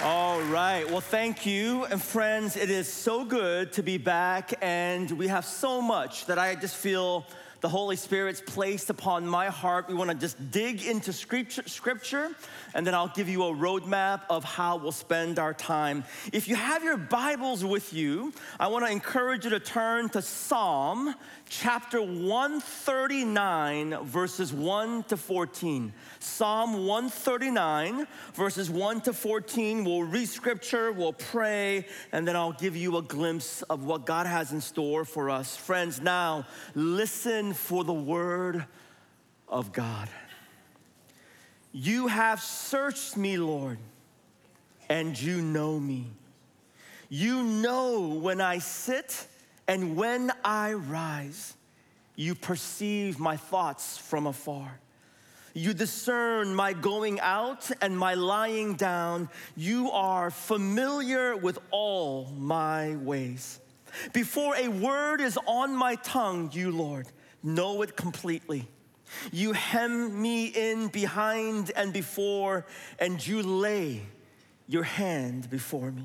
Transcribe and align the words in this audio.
All 0.00 0.40
right. 0.42 0.88
Well, 0.88 1.00
thank 1.00 1.44
you. 1.44 1.84
And 1.86 2.00
friends, 2.00 2.56
it 2.56 2.70
is 2.70 2.86
so 2.86 3.24
good 3.24 3.72
to 3.72 3.82
be 3.82 3.98
back. 3.98 4.54
And 4.62 5.10
we 5.10 5.26
have 5.26 5.44
so 5.44 5.82
much 5.82 6.26
that 6.26 6.38
I 6.38 6.54
just 6.54 6.76
feel 6.76 7.26
the 7.60 7.68
Holy 7.68 7.96
Spirit's 7.96 8.40
placed 8.40 8.90
upon 8.90 9.26
my 9.26 9.46
heart. 9.46 9.88
We 9.88 9.94
want 9.94 10.10
to 10.10 10.16
just 10.16 10.52
dig 10.52 10.84
into 10.84 11.12
scripture, 11.12 11.64
scripture, 11.66 12.30
and 12.74 12.86
then 12.86 12.94
I'll 12.94 13.08
give 13.08 13.28
you 13.28 13.42
a 13.42 13.52
roadmap 13.52 14.20
of 14.30 14.44
how 14.44 14.76
we'll 14.76 14.92
spend 14.92 15.40
our 15.40 15.52
time. 15.52 16.04
If 16.32 16.46
you 16.46 16.54
have 16.54 16.84
your 16.84 16.96
Bibles 16.96 17.64
with 17.64 17.92
you, 17.92 18.32
I 18.60 18.68
want 18.68 18.86
to 18.86 18.92
encourage 18.92 19.42
you 19.42 19.50
to 19.50 19.60
turn 19.60 20.08
to 20.10 20.22
Psalm 20.22 21.12
chapter 21.48 22.02
139, 22.02 24.04
verses 24.04 24.52
1 24.52 25.04
to 25.04 25.16
14. 25.16 25.94
Psalm 26.18 26.86
139, 26.86 28.06
verses 28.34 28.68
1 28.70 29.00
to 29.02 29.12
14. 29.12 29.84
We'll 29.84 30.02
read 30.02 30.28
scripture, 30.28 30.90
we'll 30.92 31.12
pray, 31.12 31.86
and 32.12 32.28
then 32.28 32.36
I'll 32.36 32.52
give 32.52 32.76
you 32.76 32.98
a 32.98 33.02
glimpse 33.02 33.62
of 33.62 33.84
what 33.84 34.06
God 34.06 34.26
has 34.26 34.52
in 34.52 34.60
store 34.60 35.04
for 35.04 35.30
us. 35.30 35.56
Friends, 35.56 36.00
now 36.00 36.46
listen 36.74 37.54
for 37.54 37.84
the 37.84 37.94
word 37.94 38.66
of 39.48 39.72
God. 39.72 40.08
You 41.72 42.08
have 42.08 42.42
searched 42.42 43.16
me, 43.16 43.38
Lord, 43.38 43.78
and 44.88 45.20
you 45.20 45.40
know 45.40 45.78
me. 45.78 46.06
You 47.08 47.42
know 47.42 48.08
when 48.08 48.40
I 48.40 48.58
sit 48.58 49.27
and 49.68 49.96
when 49.96 50.32
I 50.42 50.72
rise, 50.72 51.54
you 52.16 52.34
perceive 52.34 53.20
my 53.20 53.36
thoughts 53.36 53.98
from 53.98 54.26
afar. 54.26 54.80
You 55.54 55.74
discern 55.74 56.54
my 56.54 56.72
going 56.72 57.20
out 57.20 57.70
and 57.80 57.96
my 57.96 58.14
lying 58.14 58.74
down. 58.74 59.28
You 59.56 59.90
are 59.90 60.30
familiar 60.30 61.36
with 61.36 61.58
all 61.70 62.32
my 62.36 62.96
ways. 62.96 63.60
Before 64.12 64.56
a 64.56 64.68
word 64.68 65.20
is 65.20 65.38
on 65.46 65.74
my 65.74 65.96
tongue, 65.96 66.50
you, 66.52 66.70
Lord, 66.70 67.06
know 67.42 67.82
it 67.82 67.96
completely. 67.96 68.68
You 69.32 69.52
hem 69.52 70.20
me 70.20 70.46
in 70.46 70.88
behind 70.88 71.72
and 71.74 71.92
before, 71.92 72.66
and 72.98 73.24
you 73.26 73.42
lay 73.42 74.02
your 74.66 74.82
hand 74.82 75.50
before 75.50 75.90
me. 75.90 76.04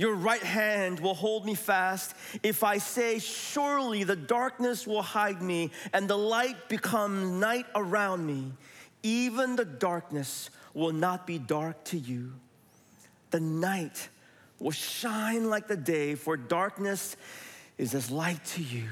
Your 0.00 0.14
right 0.14 0.42
hand 0.42 0.98
will 0.98 1.12
hold 1.12 1.44
me 1.44 1.54
fast. 1.54 2.14
If 2.42 2.64
I 2.64 2.78
say, 2.78 3.18
Surely 3.18 4.02
the 4.02 4.16
darkness 4.16 4.86
will 4.86 5.02
hide 5.02 5.42
me, 5.42 5.72
and 5.92 6.08
the 6.08 6.16
light 6.16 6.70
become 6.70 7.38
night 7.38 7.66
around 7.74 8.26
me, 8.26 8.50
even 9.02 9.56
the 9.56 9.66
darkness 9.66 10.48
will 10.72 10.94
not 10.94 11.26
be 11.26 11.38
dark 11.38 11.84
to 11.84 11.98
you. 11.98 12.32
The 13.30 13.40
night 13.40 14.08
will 14.58 14.70
shine 14.70 15.50
like 15.50 15.68
the 15.68 15.76
day, 15.76 16.14
for 16.14 16.34
darkness 16.34 17.18
is 17.76 17.94
as 17.94 18.10
light 18.10 18.42
to 18.56 18.62
you. 18.62 18.88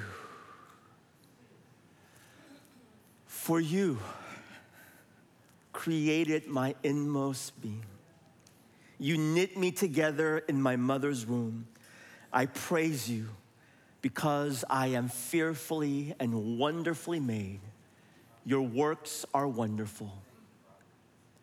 For 3.25 3.59
you 3.59 3.99
created 5.73 6.49
my 6.49 6.75
inmost 6.83 7.59
being. 7.63 7.98
You 8.99 9.17
knit 9.17 9.57
me 9.57 9.71
together 9.71 10.39
in 10.39 10.61
my 10.61 10.77
mother's 10.77 11.27
womb. 11.27 11.69
I 12.33 12.47
praise 12.47 13.09
you 13.09 13.29
because 14.03 14.65
I 14.69 14.89
am 14.89 15.09
fearfully 15.09 16.15
and 16.19 16.59
wonderfully 16.59 17.21
made. 17.21 17.61
Your 18.45 18.63
works 18.63 19.25
are 19.33 19.47
wonderful. 19.47 20.13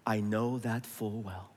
I 0.06 0.20
know 0.20 0.60
that 0.60 0.86
full 0.86 1.22
well. 1.22 1.50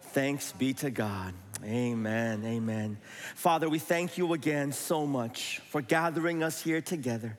Thanks 0.00 0.52
be 0.52 0.74
to 0.74 0.90
God. 0.90 1.34
Amen. 1.64 2.44
Amen. 2.44 2.98
Father, 3.34 3.68
we 3.68 3.78
thank 3.78 4.16
you 4.16 4.32
again 4.32 4.72
so 4.72 5.06
much 5.06 5.60
for 5.68 5.82
gathering 5.82 6.42
us 6.42 6.62
here 6.62 6.80
together 6.80 7.36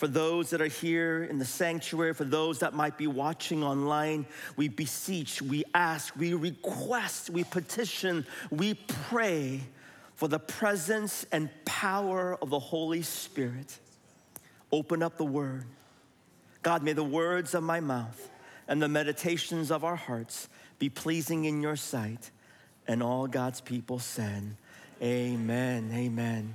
for 0.00 0.08
those 0.08 0.48
that 0.48 0.62
are 0.62 0.66
here 0.66 1.24
in 1.24 1.38
the 1.38 1.44
sanctuary, 1.44 2.14
for 2.14 2.24
those 2.24 2.60
that 2.60 2.72
might 2.72 2.96
be 2.96 3.06
watching 3.06 3.62
online, 3.62 4.24
we 4.56 4.66
beseech, 4.66 5.42
we 5.42 5.62
ask, 5.74 6.16
we 6.16 6.32
request, 6.32 7.28
we 7.28 7.44
petition, 7.44 8.24
we 8.50 8.72
pray 8.72 9.60
for 10.14 10.26
the 10.26 10.38
presence 10.38 11.26
and 11.32 11.50
power 11.66 12.38
of 12.40 12.48
the 12.48 12.58
Holy 12.58 13.02
Spirit. 13.02 13.78
Open 14.72 15.02
up 15.02 15.18
the 15.18 15.24
word. 15.24 15.66
God, 16.62 16.82
may 16.82 16.94
the 16.94 17.04
words 17.04 17.54
of 17.54 17.62
my 17.62 17.80
mouth 17.80 18.30
and 18.68 18.80
the 18.80 18.88
meditations 18.88 19.70
of 19.70 19.84
our 19.84 19.96
hearts 19.96 20.48
be 20.78 20.88
pleasing 20.88 21.44
in 21.44 21.60
your 21.60 21.76
sight. 21.76 22.30
And 22.88 23.02
all 23.02 23.26
God's 23.26 23.60
people 23.60 23.98
said, 23.98 24.56
Amen. 25.02 25.90
Amen. 25.92 26.54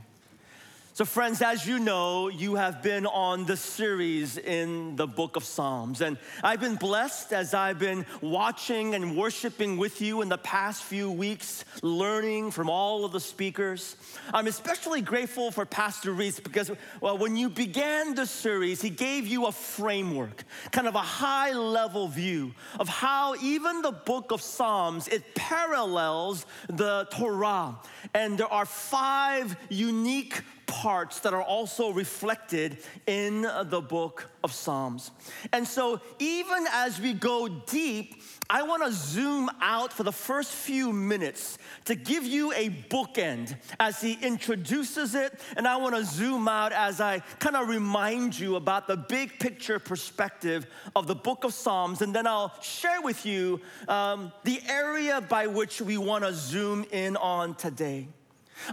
So, 0.95 1.03
friends, 1.03 1.41
as 1.41 1.67
you 1.67 1.77
know, 1.77 2.29
you 2.29 2.55
have 2.55 2.81
been 2.81 3.05
on 3.05 3.43
the 3.43 3.57
series 3.57 4.37
in 4.37 4.95
the 4.95 5.05
book 5.05 5.35
of 5.35 5.43
Psalms. 5.43 5.99
And 5.99 6.17
I've 6.41 6.61
been 6.61 6.77
blessed 6.77 7.33
as 7.33 7.53
I've 7.53 7.79
been 7.79 8.05
watching 8.21 8.95
and 8.95 9.17
worshiping 9.17 9.75
with 9.75 9.99
you 9.99 10.21
in 10.21 10.29
the 10.29 10.37
past 10.37 10.85
few 10.85 11.11
weeks, 11.11 11.65
learning 11.81 12.51
from 12.51 12.69
all 12.69 13.03
of 13.03 13.11
the 13.11 13.19
speakers. 13.19 13.97
I'm 14.33 14.47
especially 14.47 15.01
grateful 15.01 15.51
for 15.51 15.65
Pastor 15.65 16.13
Reese 16.13 16.39
because, 16.39 16.71
well, 17.01 17.17
when 17.17 17.35
you 17.35 17.49
began 17.49 18.15
the 18.15 18.25
series, 18.25 18.81
he 18.81 18.89
gave 18.89 19.27
you 19.27 19.47
a 19.47 19.51
framework, 19.51 20.45
kind 20.71 20.87
of 20.87 20.95
a 20.95 20.99
high 20.99 21.51
level 21.51 22.07
view 22.07 22.53
of 22.79 22.87
how 22.87 23.35
even 23.43 23.81
the 23.81 23.91
book 23.91 24.31
of 24.31 24.41
Psalms, 24.41 25.09
it 25.09 25.35
parallels 25.35 26.45
the 26.69 27.05
Torah. 27.11 27.75
And 28.13 28.37
there 28.37 28.47
are 28.47 28.65
five 28.65 29.57
unique 29.67 30.41
parts 30.67 31.19
that 31.21 31.33
are 31.33 31.41
also 31.41 31.91
reflected 31.91 32.77
in 33.07 33.41
the 33.41 33.81
book 33.81 34.29
of 34.43 34.53
Psalms. 34.53 35.11
And 35.51 35.67
so, 35.67 36.01
even 36.19 36.65
as 36.71 36.99
we 36.99 37.13
go 37.13 37.47
deep, 37.47 38.21
I 38.49 38.61
want 38.61 38.83
to 38.83 38.91
zoom 38.91 39.49
out 39.59 39.91
for 39.91 40.03
the 40.03 40.11
first 40.11 40.51
few 40.51 40.93
minutes 40.93 41.57
to 41.85 41.95
give 41.95 42.23
you 42.23 42.53
a 42.53 42.69
bookend 42.69 43.55
as 43.79 43.99
he 44.01 44.19
introduces 44.21 45.15
it. 45.15 45.39
And 45.57 45.67
I 45.67 45.77
want 45.77 45.95
to 45.95 46.05
zoom 46.05 46.47
out 46.47 46.71
as 46.71 47.01
I 47.01 47.19
kind 47.39 47.55
of 47.55 47.67
remind 47.67 48.37
you 48.37 48.55
about 48.55 48.87
the 48.87 48.97
big 48.97 49.39
picture 49.39 49.79
perspective 49.79 50.67
of 50.95 51.07
the 51.07 51.15
book 51.15 51.43
of 51.43 51.53
Psalms. 51.53 52.01
And 52.01 52.13
then 52.13 52.27
I'll 52.27 52.53
share 52.61 53.01
with 53.01 53.25
you 53.25 53.61
um, 53.87 54.31
the 54.43 54.61
area 54.69 55.21
by 55.21 55.47
which 55.47 55.81
we 55.81 55.97
want 55.97 56.23
to 56.23 56.33
zoom 56.33 56.85
in 56.91 57.17
on 57.17 57.55
today. 57.55 58.07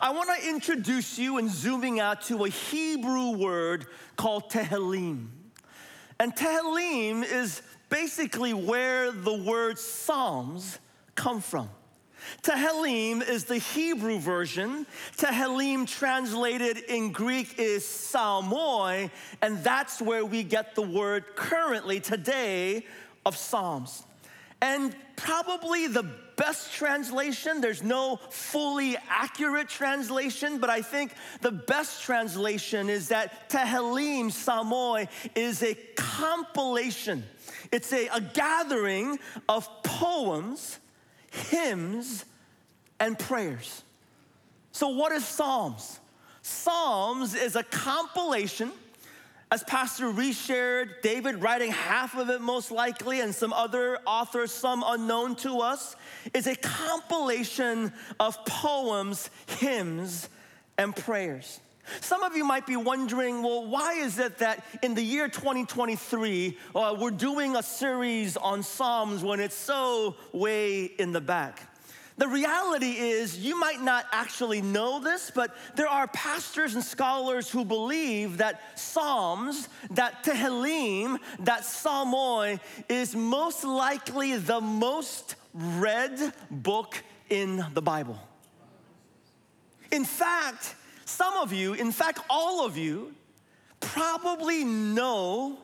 I 0.00 0.10
want 0.10 0.30
to 0.36 0.48
introduce 0.48 1.18
you 1.18 1.38
in 1.38 1.48
zooming 1.48 2.00
out 2.00 2.22
to 2.22 2.44
a 2.44 2.48
Hebrew 2.48 3.30
word 3.30 3.86
called 4.16 4.50
Tehillim. 4.50 5.28
And 6.18 6.34
Tehillim 6.34 7.24
is 7.24 7.62
basically 7.88 8.54
where 8.54 9.12
the 9.12 9.34
word 9.34 9.78
Psalms 9.78 10.78
come 11.14 11.40
from. 11.40 11.68
Tehillim 12.42 13.28
is 13.28 13.44
the 13.44 13.58
Hebrew 13.58 14.18
version. 14.18 14.86
Tehillim 15.16 15.86
translated 15.86 16.78
in 16.78 17.12
Greek 17.12 17.58
is 17.58 17.84
psalmoi, 17.84 19.10
and 19.42 19.58
that's 19.64 20.00
where 20.00 20.24
we 20.24 20.42
get 20.42 20.74
the 20.74 20.82
word 20.82 21.24
currently 21.34 22.00
today 22.00 22.86
of 23.26 23.36
Psalms. 23.36 24.04
And 24.60 24.94
probably 25.16 25.88
the 25.88 26.04
best 26.42 26.72
translation, 26.72 27.60
there's 27.60 27.84
no 27.84 28.18
fully 28.30 28.96
accurate 29.08 29.68
translation, 29.68 30.58
but 30.58 30.68
I 30.70 30.82
think 30.82 31.12
the 31.40 31.52
best 31.52 32.02
translation 32.02 32.90
is 32.90 33.10
that 33.10 33.48
Tehillim 33.48 34.26
Psalmoi 34.26 35.06
is 35.36 35.62
a 35.62 35.74
compilation. 35.94 37.22
It's 37.70 37.92
a, 37.92 38.08
a 38.08 38.20
gathering 38.20 39.20
of 39.48 39.68
poems, 39.84 40.80
hymns, 41.30 42.24
and 42.98 43.16
prayers. 43.16 43.84
So, 44.72 44.88
what 44.88 45.12
is 45.12 45.24
Psalms? 45.24 46.00
Psalms 46.42 47.36
is 47.36 47.54
a 47.54 47.62
compilation 47.62 48.72
as 49.52 49.62
Pastor 49.64 50.08
Reese 50.08 50.42
shared, 50.42 51.02
David 51.02 51.42
writing 51.42 51.70
half 51.70 52.16
of 52.16 52.30
it 52.30 52.40
most 52.40 52.70
likely, 52.70 53.20
and 53.20 53.34
some 53.34 53.52
other 53.52 53.98
authors, 54.06 54.50
some 54.50 54.82
unknown 54.86 55.36
to 55.36 55.58
us, 55.58 55.94
is 56.32 56.46
a 56.46 56.56
compilation 56.56 57.92
of 58.18 58.42
poems, 58.46 59.28
hymns, 59.58 60.30
and 60.78 60.96
prayers. 60.96 61.60
Some 62.00 62.22
of 62.22 62.34
you 62.34 62.46
might 62.46 62.66
be 62.66 62.76
wondering, 62.76 63.42
well, 63.42 63.66
why 63.66 63.92
is 63.92 64.18
it 64.18 64.38
that 64.38 64.64
in 64.82 64.94
the 64.94 65.02
year 65.02 65.28
2023, 65.28 66.56
uh, 66.74 66.96
we're 66.98 67.10
doing 67.10 67.54
a 67.54 67.62
series 67.62 68.38
on 68.38 68.62
Psalms 68.62 69.22
when 69.22 69.38
it's 69.38 69.54
so 69.54 70.16
way 70.32 70.84
in 70.84 71.12
the 71.12 71.20
back? 71.20 71.71
The 72.18 72.28
reality 72.28 72.90
is, 72.90 73.38
you 73.38 73.58
might 73.58 73.80
not 73.80 74.04
actually 74.12 74.60
know 74.60 75.00
this, 75.00 75.30
but 75.34 75.56
there 75.76 75.88
are 75.88 76.06
pastors 76.08 76.74
and 76.74 76.84
scholars 76.84 77.50
who 77.50 77.64
believe 77.64 78.38
that 78.38 78.78
Psalms, 78.78 79.68
that 79.92 80.22
Tehillim, 80.22 81.18
that 81.40 81.62
Psalmoi 81.62 82.60
is 82.88 83.16
most 83.16 83.64
likely 83.64 84.36
the 84.36 84.60
most 84.60 85.36
read 85.54 86.34
book 86.50 87.02
in 87.30 87.64
the 87.72 87.82
Bible. 87.82 88.18
In 89.90 90.04
fact, 90.04 90.74
some 91.06 91.34
of 91.36 91.52
you, 91.52 91.74
in 91.74 91.92
fact, 91.92 92.20
all 92.28 92.64
of 92.64 92.76
you, 92.76 93.14
probably 93.80 94.64
know 94.64 95.58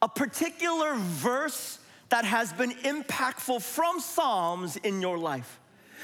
a 0.00 0.08
particular 0.08 0.94
verse 0.96 1.78
that 2.10 2.24
has 2.24 2.52
been 2.52 2.70
impactful 2.70 3.62
from 3.62 4.00
Psalms 4.00 4.76
in 4.76 5.00
your 5.00 5.18
life. 5.18 5.58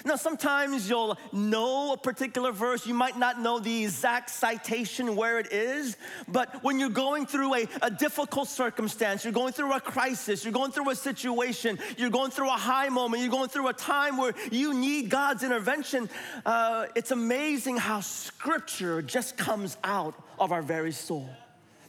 Now, 0.04 0.16
sometimes 0.16 0.88
you'll 0.88 1.16
know 1.32 1.92
a 1.92 1.96
particular 1.96 2.52
verse, 2.52 2.86
you 2.86 2.94
might 2.94 3.16
not 3.18 3.40
know 3.40 3.58
the 3.58 3.84
exact 3.84 4.30
citation 4.30 5.14
where 5.14 5.38
it 5.38 5.52
is, 5.52 5.96
but 6.26 6.62
when 6.62 6.80
you're 6.80 6.88
going 6.88 7.26
through 7.26 7.54
a, 7.54 7.68
a 7.82 7.90
difficult 7.90 8.48
circumstance, 8.48 9.24
you're 9.24 9.32
going 9.32 9.52
through 9.52 9.72
a 9.72 9.80
crisis, 9.80 10.44
you're 10.44 10.52
going 10.52 10.72
through 10.72 10.90
a 10.90 10.96
situation, 10.96 11.78
you're 11.96 12.10
going 12.10 12.30
through 12.30 12.48
a 12.48 12.58
high 12.58 12.88
moment, 12.88 13.22
you're 13.22 13.30
going 13.30 13.48
through 13.48 13.68
a 13.68 13.72
time 13.72 14.16
where 14.16 14.34
you 14.50 14.74
need 14.74 15.10
God's 15.10 15.42
intervention, 15.42 16.10
uh, 16.44 16.86
it's 16.94 17.10
amazing 17.12 17.76
how 17.76 18.00
scripture 18.00 19.00
just 19.00 19.36
comes 19.36 19.76
out 19.84 20.14
of 20.38 20.50
our 20.50 20.62
very 20.62 20.92
soul. 20.92 21.30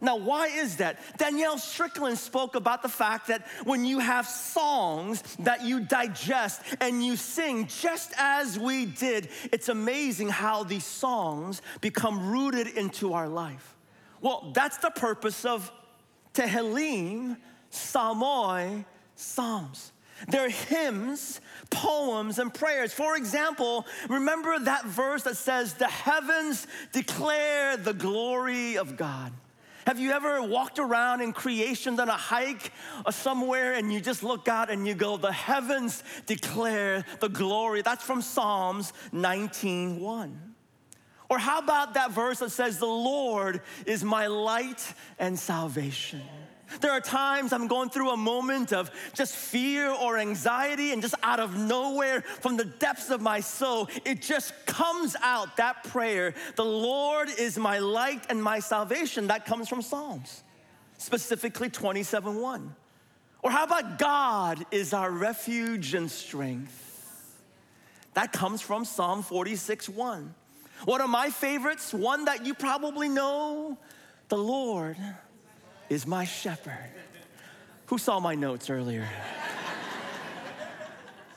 Now, 0.02 0.18
why 0.18 0.48
is 0.48 0.78
that? 0.78 1.00
Danielle 1.18 1.58
Strickland 1.58 2.18
spoke 2.18 2.56
about 2.56 2.82
the 2.82 2.90
fact 2.90 3.28
that 3.28 3.48
when 3.64 3.86
you 3.86 4.00
have 4.00 4.28
songs 4.28 5.22
that 5.40 5.64
you 5.64 5.80
digest 5.80 6.62
and 6.82 7.06
you 7.06 7.16
sing, 7.16 7.68
just 7.68 8.14
as 8.18 8.60
we 8.60 8.86
did, 8.86 9.30
it's 9.52 9.70
amazing 9.70 10.30
how 10.30 10.64
these 10.64 10.86
songs 10.86 11.62
become 11.82 12.30
rooted 12.30 12.68
into 12.68 13.14
our 13.14 13.28
life. 13.28 13.76
Well, 14.22 14.52
that's 14.54 14.78
the 14.78 14.92
purpose 14.92 15.46
of 15.46 15.72
Tehillim, 16.34 17.38
Psalmoi, 17.72 18.86
Psalms. 19.16 19.92
They're 20.28 20.50
hymns, 20.50 21.42
poems, 21.70 22.40
and 22.40 22.54
prayers. 22.54 22.94
For 22.94 23.18
example, 23.18 23.86
remember 24.10 24.58
that 24.60 24.86
verse 24.86 25.24
that 25.24 25.38
says, 25.38 25.74
The 25.74 25.88
heavens 25.88 26.68
declare 26.94 27.78
the 27.78 27.94
glory 27.94 28.78
of 28.78 28.96
God. 28.96 29.34
Have 29.86 30.00
you 30.00 30.12
ever 30.12 30.42
walked 30.42 30.80
around 30.80 31.22
in 31.22 31.32
creation, 31.32 31.96
done 31.96 32.10
a 32.10 32.14
hike 32.14 32.72
or 33.06 33.12
somewhere, 33.12 33.74
and 33.74 33.94
you 33.94 34.00
just 34.02 34.24
look 34.24 34.48
out 34.48 34.72
and 34.72 34.88
you 34.88 34.96
go, 34.96 35.16
The 35.18 35.32
heavens 35.32 36.04
declare 36.26 37.06
the 37.20 37.30
glory? 37.30 37.84
That's 37.84 38.04
from 38.04 38.22
Psalms 38.22 38.94
19:1. 39.14 40.56
Or 41.30 41.40
how 41.40 41.60
about 41.60 41.96
that 41.96 42.12
verse 42.12 42.40
that 42.40 42.52
says, 42.52 42.80
The 42.80 42.86
Lord 42.86 43.62
is 43.86 44.04
my 44.04 44.28
light 44.28 44.94
and 45.20 45.38
salvation? 45.38 46.24
There 46.82 46.92
are 46.92 47.02
times 47.02 47.54
I'm 47.54 47.68
going 47.68 47.90
through 47.90 48.12
a 48.12 48.18
moment 48.18 48.74
of 48.74 48.92
just 49.14 49.36
fear 49.36 49.90
or 49.90 50.18
anxiety, 50.18 50.92
and 50.92 51.02
just 51.02 51.16
out 51.24 51.40
of 51.40 51.58
nowhere, 51.58 52.22
from 52.22 52.58
the 52.58 52.66
depths 52.66 53.10
of 53.10 53.22
my 53.22 53.40
soul, 53.40 53.90
it 54.04 54.22
just 54.22 54.54
comes 54.66 55.16
out 55.22 55.58
that 55.58 55.84
prayer 55.86 56.34
The 56.56 56.66
Lord 56.66 57.30
is 57.30 57.58
my 57.58 57.80
light 57.80 58.26
and 58.30 58.42
my 58.42 58.60
salvation. 58.60 59.28
That 59.28 59.46
comes 59.46 59.70
from 59.70 59.82
Psalms, 59.82 60.44
specifically 60.98 61.70
27 61.70 62.36
1. 62.36 62.76
Or 63.44 63.52
how 63.52 63.64
about 63.64 64.00
God 64.00 64.66
is 64.72 64.94
our 64.94 65.12
refuge 65.12 65.94
and 65.94 66.10
strength? 66.10 66.82
That 68.16 68.32
comes 68.32 68.62
from 68.62 68.86
Psalm 68.86 69.22
46 69.22 69.90
1. 69.90 70.34
One 70.86 71.02
of 71.02 71.10
my 71.10 71.30
favorites, 71.30 71.94
one 71.94 72.26
that 72.26 72.46
you 72.46 72.54
probably 72.54 73.08
know, 73.08 73.78
the 74.30 74.38
Lord 74.38 74.98
is 75.90 76.06
my 76.08 76.26
shepherd. 76.26 76.92
Who 77.88 77.98
saw 77.98 78.20
my 78.20 78.36
notes 78.36 78.70
earlier? 78.70 79.08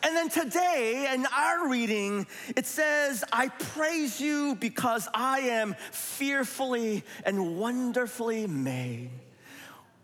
And 0.02 0.16
then 0.16 0.28
today, 0.28 1.10
in 1.12 1.26
our 1.26 1.68
reading, 1.68 2.26
it 2.56 2.66
says, 2.66 3.24
I 3.32 3.48
praise 3.48 4.20
you 4.20 4.54
because 4.54 5.08
I 5.12 5.40
am 5.40 5.74
fearfully 5.90 7.04
and 7.24 7.58
wonderfully 7.58 8.46
made. 8.46 9.10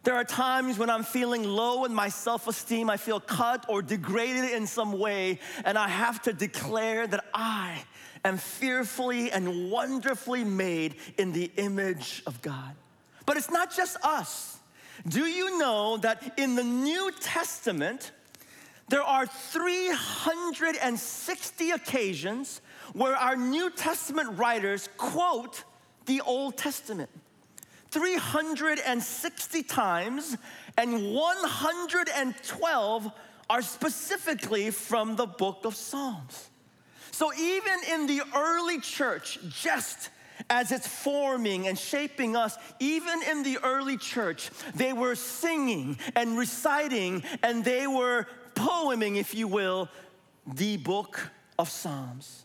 There 0.03 0.15
are 0.15 0.25
times 0.25 0.79
when 0.79 0.91
I'm 0.91 1.05
feeling 1.05 1.45
low 1.45 1.85
in 1.87 1.95
my 1.95 2.11
self 2.11 2.47
esteem, 2.49 2.91
I 2.91 2.99
feel 2.99 3.21
cut 3.21 3.65
or 3.69 3.81
degraded 3.81 4.51
in 4.51 4.67
some 4.67 4.99
way, 4.99 5.39
and 5.65 5.79
I 5.79 5.89
have 5.89 6.21
to 6.23 6.33
declare 6.35 7.07
that 7.07 7.25
I 7.33 7.83
am 8.25 8.37
fearfully 8.37 9.31
and 9.31 9.71
wonderfully 9.71 10.45
made 10.45 10.97
in 11.17 11.33
the 11.33 11.51
image 11.57 12.23
of 12.27 12.43
God. 12.43 12.75
But 13.27 13.37
it's 13.37 13.51
not 13.51 13.75
just 13.75 13.97
us. 14.03 14.59
Do 15.09 15.27
you 15.27 15.59
know 15.59 15.97
that 15.99 16.39
in 16.39 16.55
the 16.55 16.65
New 16.65 17.11
Testament, 17.21 18.13
there 18.89 19.03
are 19.03 19.27
360 19.27 21.71
occasions 21.71 22.61
where 22.93 23.17
our 23.17 23.37
New 23.37 23.71
Testament 23.71 24.39
writers 24.39 24.89
quote 24.97 25.65
the 26.07 26.21
Old 26.21 26.57
Testament? 26.57 27.11
360 27.91 29.63
times, 29.63 30.37
and 30.77 31.15
112 31.15 33.13
are 33.49 33.63
specifically 33.63 34.71
from 34.71 35.17
the 35.17 35.27
book 35.27 35.65
of 35.65 35.77
Psalms. 35.77 36.51
So 37.11 37.33
even 37.35 37.79
in 37.93 38.07
the 38.09 38.23
early 38.35 38.81
church, 38.81 39.39
just 39.49 40.11
as 40.51 40.73
it's 40.73 40.87
forming 40.87 41.67
and 41.69 41.79
shaping 41.79 42.37
us, 42.37 42.57
even 42.79 43.23
in 43.31 43.43
the 43.43 43.59
early 43.63 43.97
church, 43.97 44.51
they 44.75 44.93
were 44.93 45.15
singing 45.15 45.99
and 46.15 46.37
reciting 46.39 47.23
and 47.43 47.65
they 47.65 47.87
were 47.87 48.27
poeming, 48.55 49.17
if 49.17 49.35
you 49.35 49.49
will, 49.49 49.89
the 50.47 50.77
book 50.77 51.31
of 51.59 51.69
Psalms. 51.69 52.44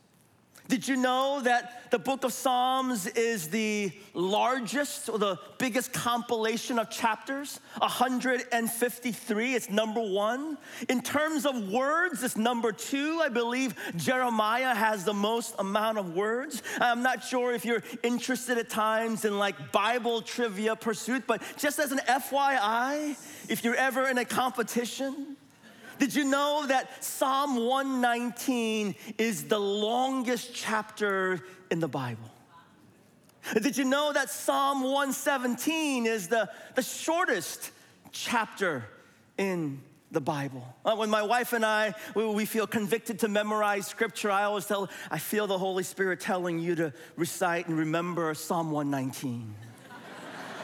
Did 0.70 0.88
you 0.88 0.98
know 0.98 1.42
that 1.42 1.90
the 1.90 1.98
book 1.98 2.24
of 2.24 2.32
Psalms 2.32 3.08
is 3.08 3.50
the 3.50 3.92
largest 4.14 5.10
or 5.10 5.18
the 5.18 5.40
biggest 5.58 5.92
compilation 5.92 6.78
of 6.78 6.92
chapters? 6.92 7.60
153, 7.80 9.56
it's 9.56 9.72
number 9.72 10.00
one. 10.00 10.60
In 10.88 11.02
terms 11.02 11.48
of 11.48 11.70
words, 11.70 12.24
it's 12.24 12.38
number 12.38 12.72
two. 12.72 13.20
I 13.20 13.30
believe 13.30 13.74
Jeremiah 13.96 14.76
has 14.76 15.04
the 15.04 15.14
most 15.14 15.56
amount 15.58 15.98
of 15.98 16.14
words. 16.14 16.62
I'm 16.80 17.02
not 17.02 17.24
sure 17.24 17.52
if 17.52 17.66
you're 17.66 17.82
interested 18.04 18.60
at 18.60 18.70
times 18.70 19.26
in 19.26 19.40
like 19.40 19.72
Bible 19.72 20.22
trivia 20.22 20.76
pursuit, 20.76 21.24
but 21.26 21.42
just 21.58 21.80
as 21.80 21.92
an 21.92 22.00
FYI, 22.08 23.18
if 23.50 23.64
you're 23.64 23.74
ever 23.74 24.08
in 24.08 24.20
a 24.20 24.26
competition, 24.26 25.29
did 26.00 26.16
you 26.16 26.26
know 26.26 26.66
that 26.68 27.04
Psalm 27.04 27.58
119 27.58 28.96
is 29.18 29.46
the 29.46 29.60
longest 29.60 30.54
chapter 30.54 31.42
in 31.70 31.80
the 31.80 31.88
Bible? 31.88 32.32
Did 33.62 33.78
you 33.78 33.86
know 33.86 34.14
that 34.14 34.30
Psalm 34.30 34.82
117 34.84 36.06
is 36.06 36.28
the, 36.28 36.50
the 36.76 36.82
shortest 36.82 37.72
chapter 38.12 38.86
in 39.38 39.82
the 40.12 40.22
Bible. 40.22 40.64
Uh, 40.84 40.96
when 40.96 41.10
my 41.10 41.22
wife 41.22 41.54
and 41.54 41.64
I, 41.64 41.94
we, 42.16 42.46
feel 42.46 42.66
convicted 42.66 43.20
to 43.20 43.28
memorize 43.28 43.86
scripture, 43.86 44.32
I 44.32 44.44
always 44.44 44.66
tell, 44.66 44.90
I 45.12 45.20
feel 45.20 45.46
the 45.46 45.58
Holy 45.58 45.84
Spirit 45.84 46.20
telling 46.20 46.60
you 46.60 46.76
to 46.76 46.94
recite 47.16 47.68
and 47.68 47.78
remember 47.78 48.34
Psalm 48.34 48.72
119. 48.72 49.54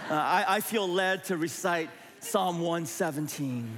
uh, 0.09 0.13
I, 0.13 0.45
I 0.47 0.59
feel 0.61 0.87
led 0.87 1.25
to 1.25 1.37
recite 1.37 1.89
Psalm 2.21 2.59
117. 2.59 3.69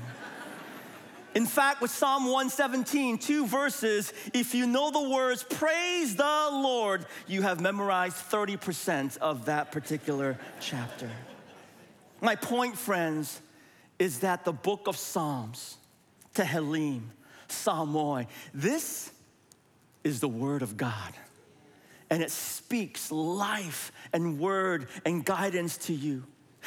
In 1.37 1.45
fact, 1.45 1.81
with 1.81 1.91
Psalm 1.91 2.23
117, 2.23 3.19
two 3.19 3.45
verses, 3.45 4.11
if 4.33 4.55
you 4.55 4.65
know 4.65 4.89
the 4.89 5.07
words, 5.07 5.43
praise 5.43 6.15
the 6.15 6.23
Lord, 6.23 7.05
you 7.27 7.43
have 7.43 7.61
memorized 7.61 8.15
30% 8.31 9.19
of 9.19 9.45
that 9.45 9.71
particular 9.71 10.39
chapter. 10.59 11.11
My 12.21 12.35
point, 12.35 12.75
friends, 12.75 13.39
is 13.99 14.21
that 14.21 14.45
the 14.45 14.51
book 14.51 14.87
of 14.87 14.97
Psalms, 14.97 15.77
Tehillim, 16.33 17.03
Psalmoi, 17.47 18.25
this 18.51 19.11
is 20.03 20.19
the 20.19 20.27
word 20.27 20.63
of 20.63 20.75
God. 20.75 21.13
And 22.09 22.23
it 22.23 22.31
speaks 22.31 23.11
life 23.11 23.91
and 24.11 24.39
word 24.39 24.87
and 25.05 25.23
guidance 25.23 25.77
to 25.85 25.93
you. 25.93 26.23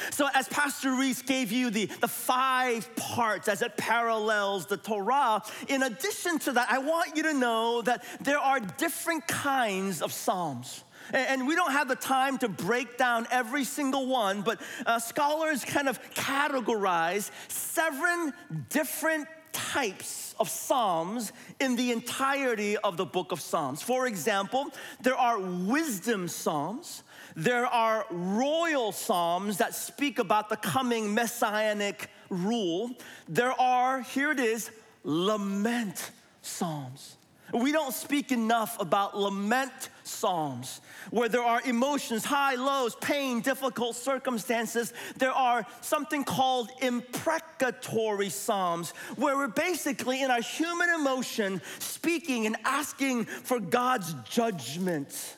So, 0.09 0.27
as 0.33 0.47
Pastor 0.47 0.93
Reese 0.93 1.21
gave 1.21 1.51
you 1.51 1.69
the, 1.69 1.85
the 1.85 2.07
five 2.07 2.93
parts 2.95 3.47
as 3.47 3.61
it 3.61 3.77
parallels 3.77 4.65
the 4.65 4.77
Torah, 4.77 5.41
in 5.67 5.83
addition 5.83 6.39
to 6.39 6.53
that, 6.53 6.71
I 6.71 6.79
want 6.79 7.15
you 7.15 7.23
to 7.23 7.33
know 7.33 7.81
that 7.83 8.03
there 8.21 8.39
are 8.39 8.59
different 8.59 9.27
kinds 9.27 10.01
of 10.01 10.11
Psalms. 10.11 10.83
And 11.13 11.47
we 11.47 11.55
don't 11.55 11.71
have 11.71 11.87
the 11.87 11.95
time 11.95 12.37
to 12.39 12.47
break 12.47 12.97
down 12.97 13.27
every 13.31 13.63
single 13.63 14.07
one, 14.07 14.43
but 14.43 14.61
uh, 14.85 14.99
scholars 14.99 15.65
kind 15.65 15.89
of 15.89 16.01
categorize 16.13 17.31
seven 17.49 18.33
different 18.69 19.27
types 19.51 20.35
of 20.39 20.49
Psalms 20.49 21.31
in 21.59 21.75
the 21.75 21.91
entirety 21.91 22.77
of 22.77 22.97
the 22.97 23.05
book 23.05 23.31
of 23.31 23.41
Psalms. 23.41 23.81
For 23.81 24.07
example, 24.07 24.67
there 25.01 25.15
are 25.15 25.39
wisdom 25.39 26.27
Psalms. 26.27 27.03
There 27.35 27.65
are 27.65 28.05
royal 28.09 28.91
psalms 28.91 29.57
that 29.57 29.75
speak 29.75 30.19
about 30.19 30.49
the 30.49 30.57
coming 30.57 31.13
messianic 31.13 32.09
rule. 32.29 32.91
There 33.27 33.59
are, 33.59 34.01
here 34.01 34.31
it 34.31 34.39
is, 34.39 34.71
lament 35.03 36.11
psalms. 36.41 37.17
We 37.53 37.71
don't 37.73 37.93
speak 37.93 38.31
enough 38.31 38.79
about 38.79 39.17
lament 39.17 39.89
psalms 40.03 40.79
where 41.09 41.27
there 41.27 41.43
are 41.43 41.61
emotions, 41.65 42.23
high, 42.23 42.55
lows, 42.55 42.95
pain, 42.95 43.41
difficult 43.41 43.95
circumstances. 43.95 44.93
There 45.17 45.33
are 45.33 45.65
something 45.81 46.23
called 46.23 46.69
imprecatory 46.81 48.29
psalms 48.29 48.91
where 49.17 49.35
we're 49.35 49.47
basically 49.47 50.21
in 50.21 50.31
our 50.31 50.41
human 50.41 50.89
emotion 50.89 51.61
speaking 51.79 52.45
and 52.45 52.55
asking 52.63 53.25
for 53.25 53.59
God's 53.59 54.13
judgment 54.29 55.35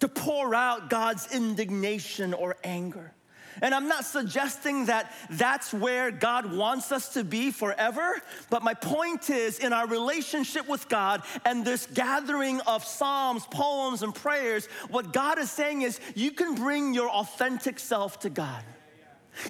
to 0.00 0.08
pour 0.08 0.54
out 0.54 0.90
God's 0.90 1.32
indignation 1.34 2.34
or 2.34 2.56
anger. 2.64 3.12
And 3.60 3.74
I'm 3.74 3.88
not 3.88 4.04
suggesting 4.04 4.86
that 4.86 5.12
that's 5.30 5.72
where 5.72 6.10
God 6.10 6.52
wants 6.54 6.92
us 6.92 7.14
to 7.14 7.24
be 7.24 7.50
forever, 7.50 8.20
but 8.50 8.62
my 8.62 8.74
point 8.74 9.30
is 9.30 9.58
in 9.58 9.72
our 9.72 9.86
relationship 9.86 10.68
with 10.68 10.88
God 10.88 11.22
and 11.44 11.64
this 11.64 11.86
gathering 11.86 12.60
of 12.62 12.84
psalms, 12.84 13.44
poems, 13.50 14.02
and 14.02 14.14
prayers, 14.14 14.66
what 14.90 15.12
God 15.12 15.38
is 15.38 15.50
saying 15.50 15.82
is 15.82 15.98
you 16.14 16.30
can 16.30 16.54
bring 16.54 16.94
your 16.94 17.10
authentic 17.10 17.78
self 17.78 18.20
to 18.20 18.30
God. 18.30 18.62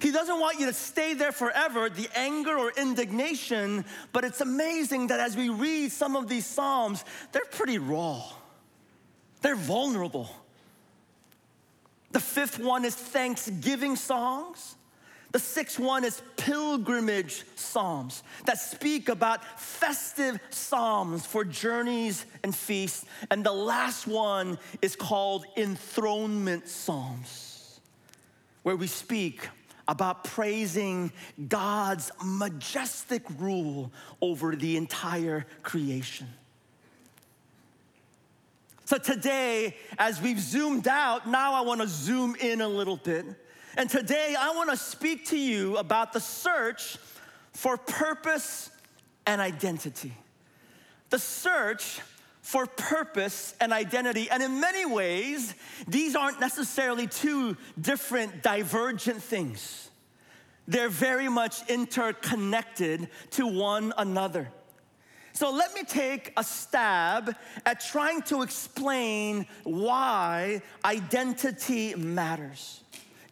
He 0.01 0.11
doesn't 0.11 0.39
want 0.39 0.59
you 0.59 0.67
to 0.67 0.73
stay 0.73 1.15
there 1.15 1.31
forever, 1.31 1.89
the 1.89 2.09
anger 2.15 2.55
or 2.55 2.71
indignation, 2.77 3.85
but 4.11 4.23
it's 4.23 4.39
amazing 4.39 5.07
that 5.07 5.19
as 5.19 5.35
we 5.35 5.49
read 5.49 5.91
some 5.91 6.15
of 6.15 6.27
these 6.27 6.45
Psalms, 6.45 7.03
they're 7.31 7.41
pretty 7.49 7.79
raw. 7.79 8.23
They're 9.41 9.55
vulnerable. 9.55 10.29
The 12.11 12.19
fifth 12.19 12.59
one 12.59 12.85
is 12.85 12.95
thanksgiving 12.95 13.95
songs. 13.95 14.75
The 15.31 15.39
sixth 15.39 15.77
one 15.77 16.03
is 16.03 16.23
pilgrimage 16.37 17.43
psalms 17.55 18.23
that 18.45 18.57
speak 18.57 19.09
about 19.09 19.59
festive 19.59 20.39
psalms 20.49 21.23
for 21.23 21.45
journeys 21.45 22.25
and 22.43 22.55
feasts. 22.55 23.05
And 23.29 23.45
the 23.45 23.51
last 23.51 24.07
one 24.07 24.57
is 24.81 24.95
called 24.95 25.45
enthronement 25.55 26.67
psalms, 26.67 27.79
where 28.63 28.75
we 28.75 28.87
speak 28.87 29.47
about 29.87 30.23
praising 30.23 31.11
God's 31.47 32.11
majestic 32.23 33.23
rule 33.37 33.91
over 34.21 34.55
the 34.55 34.77
entire 34.77 35.45
creation. 35.61 36.27
So 38.89 38.97
today, 38.97 39.75
as 39.99 40.19
we've 40.19 40.39
zoomed 40.39 40.87
out, 40.87 41.27
now 41.29 41.53
I 41.53 41.61
wanna 41.61 41.85
zoom 41.85 42.35
in 42.37 42.59
a 42.59 42.67
little 42.67 42.97
bit. 42.97 43.23
And 43.77 43.87
today, 43.87 44.33
I 44.35 44.49
wanna 44.55 44.75
speak 44.75 45.27
to 45.27 45.37
you 45.37 45.77
about 45.77 46.11
the 46.11 46.19
search 46.19 46.97
for 47.53 47.77
purpose 47.77 48.71
and 49.27 49.41
identity. 49.41 50.11
The 51.11 51.19
search 51.19 51.99
for 52.41 52.65
purpose 52.65 53.53
and 53.61 53.73
identity. 53.73 54.27
And 54.27 54.41
in 54.41 54.59
many 54.59 54.87
ways, 54.87 55.53
these 55.87 56.15
aren't 56.15 56.39
necessarily 56.39 57.05
two 57.05 57.57
different, 57.79 58.41
divergent 58.41 59.21
things. 59.21 59.91
They're 60.67 60.89
very 60.89 61.29
much 61.29 61.61
interconnected 61.69 63.07
to 63.33 63.45
one 63.45 63.93
another. 63.99 64.51
So 65.39 65.51
let 65.51 65.73
me 65.73 65.83
take 65.83 66.33
a 66.35 66.43
stab 66.43 67.33
at 67.65 67.79
trying 67.79 68.23
to 68.23 68.41
explain 68.41 69.45
why 69.63 70.61
identity 70.83 71.95
matters. 71.95 72.83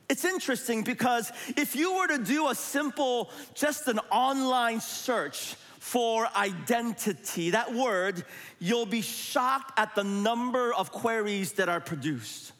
It's 0.08 0.24
interesting 0.24 0.84
because 0.86 1.34
if 1.58 1.76
you 1.76 1.98
were 1.98 2.08
to 2.08 2.20
do 2.20 2.48
a 2.48 2.56
simple, 2.56 3.30
just 3.54 3.90
an 3.90 4.00
online 4.10 4.80
search 4.80 5.56
for 5.80 6.30
identity, 6.34 7.50
that 7.50 7.74
word, 7.74 8.24
you'll 8.60 8.86
be 8.86 9.02
shocked 9.02 9.78
at 9.78 9.94
the 9.94 10.06
number 10.06 10.74
of 10.74 10.94
queries 10.94 11.52
that 11.60 11.68
are 11.68 11.82
produced. 11.82 12.54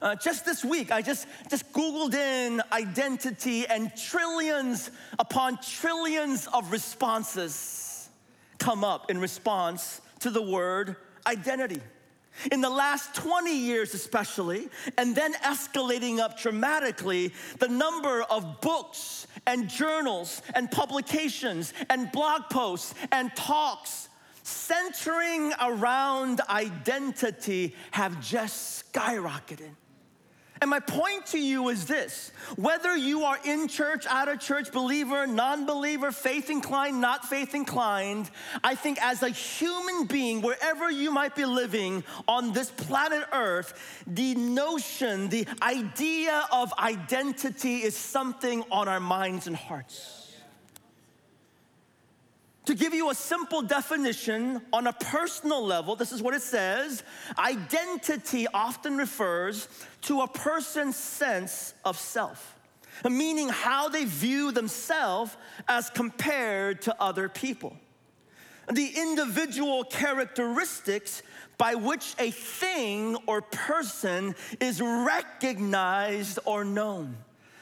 Uh, 0.00 0.14
just 0.14 0.46
this 0.46 0.64
week, 0.64 0.90
I 0.90 1.02
just, 1.02 1.26
just 1.50 1.70
Googled 1.74 2.14
in 2.14 2.62
identity 2.72 3.66
and 3.66 3.94
trillions 3.94 4.90
upon 5.18 5.58
trillions 5.58 6.48
of 6.54 6.72
responses 6.72 7.87
come 8.58 8.84
up 8.84 9.10
in 9.10 9.18
response 9.18 10.00
to 10.20 10.30
the 10.30 10.42
word 10.42 10.96
identity. 11.26 11.80
In 12.52 12.60
the 12.60 12.70
last 12.70 13.14
20 13.16 13.52
years, 13.52 13.94
especially, 13.94 14.68
and 14.96 15.14
then 15.14 15.34
escalating 15.34 16.20
up 16.20 16.38
dramatically, 16.38 17.32
the 17.58 17.66
number 17.66 18.22
of 18.22 18.60
books 18.60 19.26
and 19.46 19.68
journals 19.68 20.40
and 20.54 20.70
publications 20.70 21.72
and 21.90 22.12
blog 22.12 22.42
posts 22.50 22.94
and 23.10 23.34
talks 23.34 24.08
centering 24.44 25.52
around 25.60 26.40
identity 26.48 27.74
have 27.90 28.20
just 28.20 28.92
skyrocketed. 28.92 29.74
And 30.60 30.70
my 30.70 30.80
point 30.80 31.26
to 31.26 31.38
you 31.38 31.68
is 31.68 31.86
this 31.86 32.32
whether 32.56 32.96
you 32.96 33.24
are 33.24 33.38
in 33.44 33.68
church, 33.68 34.06
out 34.06 34.28
of 34.28 34.40
church, 34.40 34.72
believer, 34.72 35.26
non 35.26 35.66
believer, 35.66 36.10
faith 36.10 36.50
inclined, 36.50 37.00
not 37.00 37.24
faith 37.24 37.54
inclined, 37.54 38.30
I 38.64 38.74
think 38.74 39.00
as 39.02 39.22
a 39.22 39.28
human 39.28 40.06
being, 40.06 40.40
wherever 40.42 40.90
you 40.90 41.10
might 41.10 41.34
be 41.34 41.44
living 41.44 42.04
on 42.26 42.52
this 42.52 42.70
planet 42.70 43.24
Earth, 43.32 44.02
the 44.06 44.34
notion, 44.34 45.28
the 45.28 45.46
idea 45.62 46.46
of 46.52 46.72
identity 46.78 47.76
is 47.76 47.96
something 47.96 48.64
on 48.70 48.88
our 48.88 49.00
minds 49.00 49.46
and 49.46 49.56
hearts. 49.56 50.27
To 52.68 52.74
give 52.74 52.92
you 52.92 53.08
a 53.08 53.14
simple 53.14 53.62
definition 53.62 54.60
on 54.74 54.88
a 54.88 54.92
personal 54.92 55.64
level, 55.64 55.96
this 55.96 56.12
is 56.12 56.20
what 56.20 56.34
it 56.34 56.42
says 56.42 57.02
identity 57.38 58.46
often 58.52 58.98
refers 58.98 59.68
to 60.02 60.20
a 60.20 60.28
person's 60.28 60.94
sense 60.94 61.72
of 61.86 61.98
self, 61.98 62.58
meaning 63.08 63.48
how 63.48 63.88
they 63.88 64.04
view 64.04 64.52
themselves 64.52 65.34
as 65.66 65.88
compared 65.88 66.82
to 66.82 67.02
other 67.02 67.30
people. 67.30 67.74
The 68.70 68.92
individual 68.98 69.84
characteristics 69.84 71.22
by 71.56 71.74
which 71.74 72.14
a 72.18 72.30
thing 72.30 73.16
or 73.26 73.40
person 73.40 74.34
is 74.60 74.82
recognized 74.82 76.38
or 76.44 76.66
known. 76.66 77.16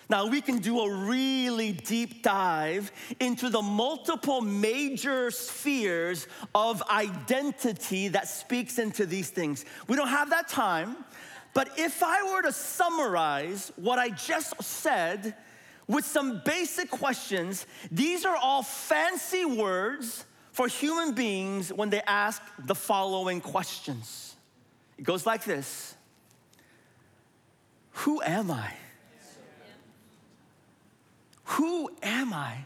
Now, 0.08 0.26
we 0.26 0.40
can 0.40 0.58
do 0.58 0.80
a 0.80 0.90
really 0.90 1.72
deep 1.72 2.22
dive 2.22 2.92
into 3.18 3.50
the 3.50 3.60
multiple 3.60 4.40
major 4.40 5.30
spheres 5.32 6.28
of 6.54 6.82
identity 6.88 8.08
that 8.08 8.28
speaks 8.28 8.78
into 8.78 9.04
these 9.04 9.30
things. 9.30 9.64
We 9.88 9.96
don't 9.96 10.08
have 10.08 10.30
that 10.30 10.48
time, 10.48 10.96
but 11.54 11.70
if 11.76 12.02
I 12.04 12.22
were 12.32 12.42
to 12.42 12.52
summarize 12.52 13.72
what 13.76 13.98
I 13.98 14.10
just 14.10 14.62
said 14.62 15.34
with 15.88 16.04
some 16.04 16.40
basic 16.44 16.88
questions, 16.88 17.66
these 17.90 18.24
are 18.24 18.36
all 18.36 18.62
fancy 18.62 19.44
words 19.44 20.24
for 20.52 20.68
human 20.68 21.14
beings 21.14 21.72
when 21.72 21.90
they 21.90 22.02
ask 22.06 22.40
the 22.64 22.74
following 22.74 23.40
questions. 23.40 24.36
It 24.98 25.02
goes 25.02 25.26
like 25.26 25.44
this 25.44 25.96
Who 27.90 28.22
am 28.22 28.52
I? 28.52 28.72
Who 31.46 31.90
am 32.02 32.32
I? 32.32 32.64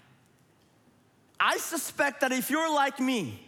I 1.38 1.56
suspect 1.58 2.20
that 2.20 2.32
if 2.32 2.50
you're 2.50 2.72
like 2.72 3.00
me, 3.00 3.46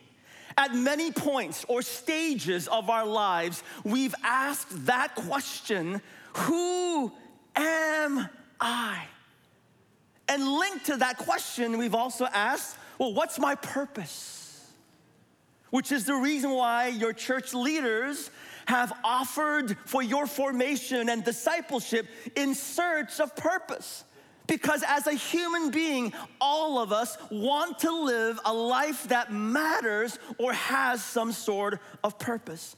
at 0.56 0.74
many 0.74 1.10
points 1.10 1.64
or 1.68 1.82
stages 1.82 2.68
of 2.68 2.90
our 2.90 3.06
lives, 3.06 3.62
we've 3.84 4.14
asked 4.22 4.86
that 4.86 5.14
question 5.14 6.00
Who 6.34 7.12
am 7.56 8.28
I? 8.60 9.04
And 10.28 10.46
linked 10.46 10.86
to 10.86 10.96
that 10.98 11.18
question, 11.18 11.78
we've 11.78 11.94
also 11.94 12.26
asked, 12.26 12.76
Well, 12.98 13.12
what's 13.14 13.38
my 13.38 13.54
purpose? 13.54 14.42
which 15.72 15.90
is 15.90 16.04
the 16.04 16.14
reason 16.14 16.50
why 16.50 16.88
your 16.88 17.14
church 17.14 17.54
leaders 17.54 18.30
have 18.66 18.92
offered 19.02 19.76
for 19.86 20.02
your 20.02 20.26
formation 20.26 21.08
and 21.08 21.24
discipleship 21.24 22.06
in 22.36 22.54
search 22.54 23.20
of 23.20 23.34
purpose. 23.34 24.04
Because 24.46 24.82
as 24.87 25.06
a 25.06 25.14
human 25.14 25.70
being, 25.70 26.12
all 26.40 26.78
of 26.78 26.92
us 26.92 27.16
want 27.30 27.78
to 27.80 28.04
live 28.04 28.38
a 28.44 28.52
life 28.52 29.08
that 29.08 29.32
matters 29.32 30.18
or 30.38 30.52
has 30.52 31.02
some 31.02 31.32
sort 31.32 31.80
of 32.02 32.18
purpose. 32.18 32.76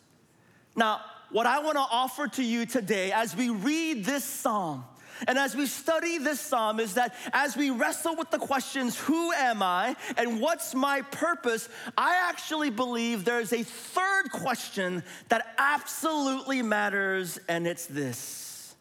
Now, 0.77 1.01
what 1.31 1.47
I 1.47 1.61
want 1.61 1.77
to 1.77 1.87
offer 1.91 2.29
to 2.29 2.45
you 2.45 2.67
today 2.67 3.13
as 3.13 3.35
we 3.35 3.51
read 3.51 4.05
this 4.05 4.25
psalm 4.25 4.85
and 5.27 5.39
as 5.39 5.55
we 5.55 5.67
study 5.67 6.19
this 6.19 6.41
psalm, 6.41 6.81
is 6.81 6.95
that 6.95 7.15
as 7.33 7.57
we 7.57 7.71
wrestle 7.71 8.17
with 8.17 8.31
the 8.31 8.39
questions, 8.39 8.99
who 8.99 9.33
am 9.33 9.63
I 9.63 9.97
and 10.17 10.41
what's 10.41 10.75
my 10.75 11.03
purpose, 11.03 11.69
I 11.97 12.29
actually 12.29 12.71
believe 12.71 13.25
there's 13.25 13.53
a 13.53 13.63
third 13.63 14.31
question 14.33 15.03
that 15.29 15.55
absolutely 15.59 16.63
matters, 16.63 17.39
and 17.49 17.67
it's 17.67 17.87
this 17.87 18.75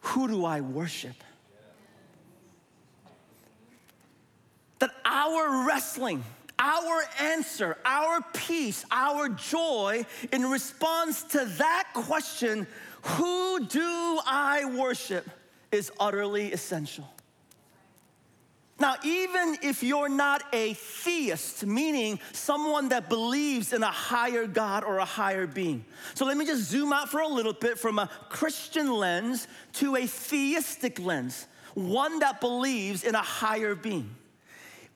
Who 0.00 0.28
do 0.28 0.44
I 0.44 0.60
worship? 0.60 1.16
That 4.82 4.90
our 5.04 5.64
wrestling, 5.64 6.24
our 6.58 7.04
answer, 7.20 7.78
our 7.84 8.20
peace, 8.34 8.84
our 8.90 9.28
joy 9.28 10.04
in 10.32 10.44
response 10.50 11.22
to 11.22 11.44
that 11.44 11.86
question 11.94 12.66
who 13.02 13.64
do 13.64 14.18
I 14.26 14.64
worship 14.76 15.30
is 15.70 15.92
utterly 16.00 16.52
essential. 16.52 17.08
Now, 18.80 18.96
even 19.04 19.56
if 19.62 19.84
you're 19.84 20.08
not 20.08 20.42
a 20.52 20.74
theist, 20.74 21.64
meaning 21.64 22.18
someone 22.32 22.88
that 22.88 23.08
believes 23.08 23.72
in 23.72 23.84
a 23.84 23.86
higher 23.86 24.48
God 24.48 24.82
or 24.82 24.98
a 24.98 25.04
higher 25.04 25.46
being. 25.46 25.84
So 26.14 26.24
let 26.24 26.36
me 26.36 26.44
just 26.44 26.68
zoom 26.68 26.92
out 26.92 27.08
for 27.08 27.20
a 27.20 27.28
little 27.28 27.52
bit 27.52 27.78
from 27.78 28.00
a 28.00 28.10
Christian 28.30 28.92
lens 28.92 29.46
to 29.74 29.94
a 29.94 30.08
theistic 30.08 30.98
lens, 30.98 31.46
one 31.74 32.18
that 32.18 32.40
believes 32.40 33.04
in 33.04 33.14
a 33.14 33.22
higher 33.22 33.76
being. 33.76 34.16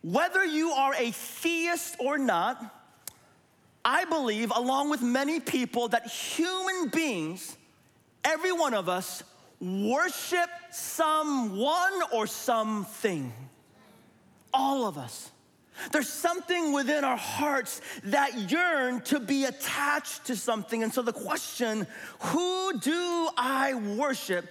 Whether 0.06 0.44
you 0.44 0.70
are 0.70 0.94
a 0.94 1.10
theist 1.10 1.96
or 1.98 2.16
not, 2.16 2.64
I 3.84 4.04
believe, 4.04 4.52
along 4.54 4.88
with 4.88 5.02
many 5.02 5.40
people, 5.40 5.88
that 5.88 6.06
human 6.06 6.90
beings 6.90 7.56
every 8.25 8.52
one 8.52 8.72
of 8.72 8.88
us 8.88 9.25
worship 9.60 10.48
someone 10.70 12.02
or 12.12 12.28
something. 12.28 13.32
All 14.54 14.86
of 14.86 14.96
us. 14.96 15.28
There's 15.90 16.08
something 16.08 16.72
within 16.72 17.02
our 17.02 17.16
hearts 17.16 17.80
that 18.04 18.48
yearn 18.48 19.00
to 19.02 19.18
be 19.18 19.46
attached 19.46 20.26
to 20.26 20.36
something. 20.36 20.84
And 20.84 20.94
so 20.94 21.02
the 21.02 21.12
question, 21.12 21.84
who 22.20 22.78
do 22.78 23.28
I 23.36 23.75
worship? 23.75 24.46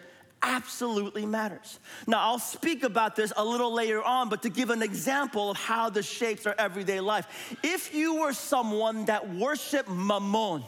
Absolutely 0.47 1.25
matters. 1.25 1.79
Now, 2.05 2.19
I'll 2.19 2.37
speak 2.37 2.83
about 2.83 3.15
this 3.15 3.33
a 3.35 3.43
little 3.43 3.73
later 3.73 4.03
on, 4.03 4.29
but 4.29 4.43
to 4.43 4.49
give 4.49 4.69
an 4.69 4.83
example 4.83 5.49
of 5.49 5.57
how 5.57 5.89
this 5.89 6.05
shapes 6.05 6.45
our 6.45 6.53
everyday 6.59 6.99
life. 6.99 7.57
If 7.63 7.95
you 7.95 8.21
were 8.21 8.31
someone 8.31 9.05
that 9.05 9.33
worshiped 9.33 9.89
mammon, 9.89 10.63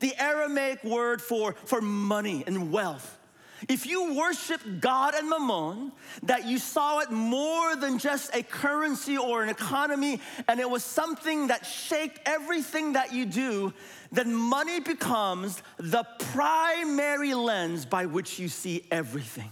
the 0.00 0.14
Aramaic 0.18 0.82
word 0.82 1.20
for, 1.20 1.52
for 1.66 1.82
money 1.82 2.42
and 2.46 2.72
wealth. 2.72 3.17
If 3.66 3.86
you 3.86 4.14
worship 4.14 4.60
God 4.78 5.14
and 5.14 5.28
mammon, 5.28 5.92
that 6.22 6.46
you 6.46 6.58
saw 6.58 7.00
it 7.00 7.10
more 7.10 7.74
than 7.74 7.98
just 7.98 8.34
a 8.34 8.42
currency 8.42 9.18
or 9.18 9.42
an 9.42 9.48
economy, 9.48 10.20
and 10.46 10.60
it 10.60 10.70
was 10.70 10.84
something 10.84 11.48
that 11.48 11.66
shaped 11.66 12.20
everything 12.24 12.92
that 12.92 13.12
you 13.12 13.26
do, 13.26 13.72
then 14.12 14.32
money 14.32 14.78
becomes 14.78 15.60
the 15.78 16.04
primary 16.32 17.34
lens 17.34 17.84
by 17.84 18.06
which 18.06 18.38
you 18.38 18.48
see 18.48 18.86
everything. 18.90 19.50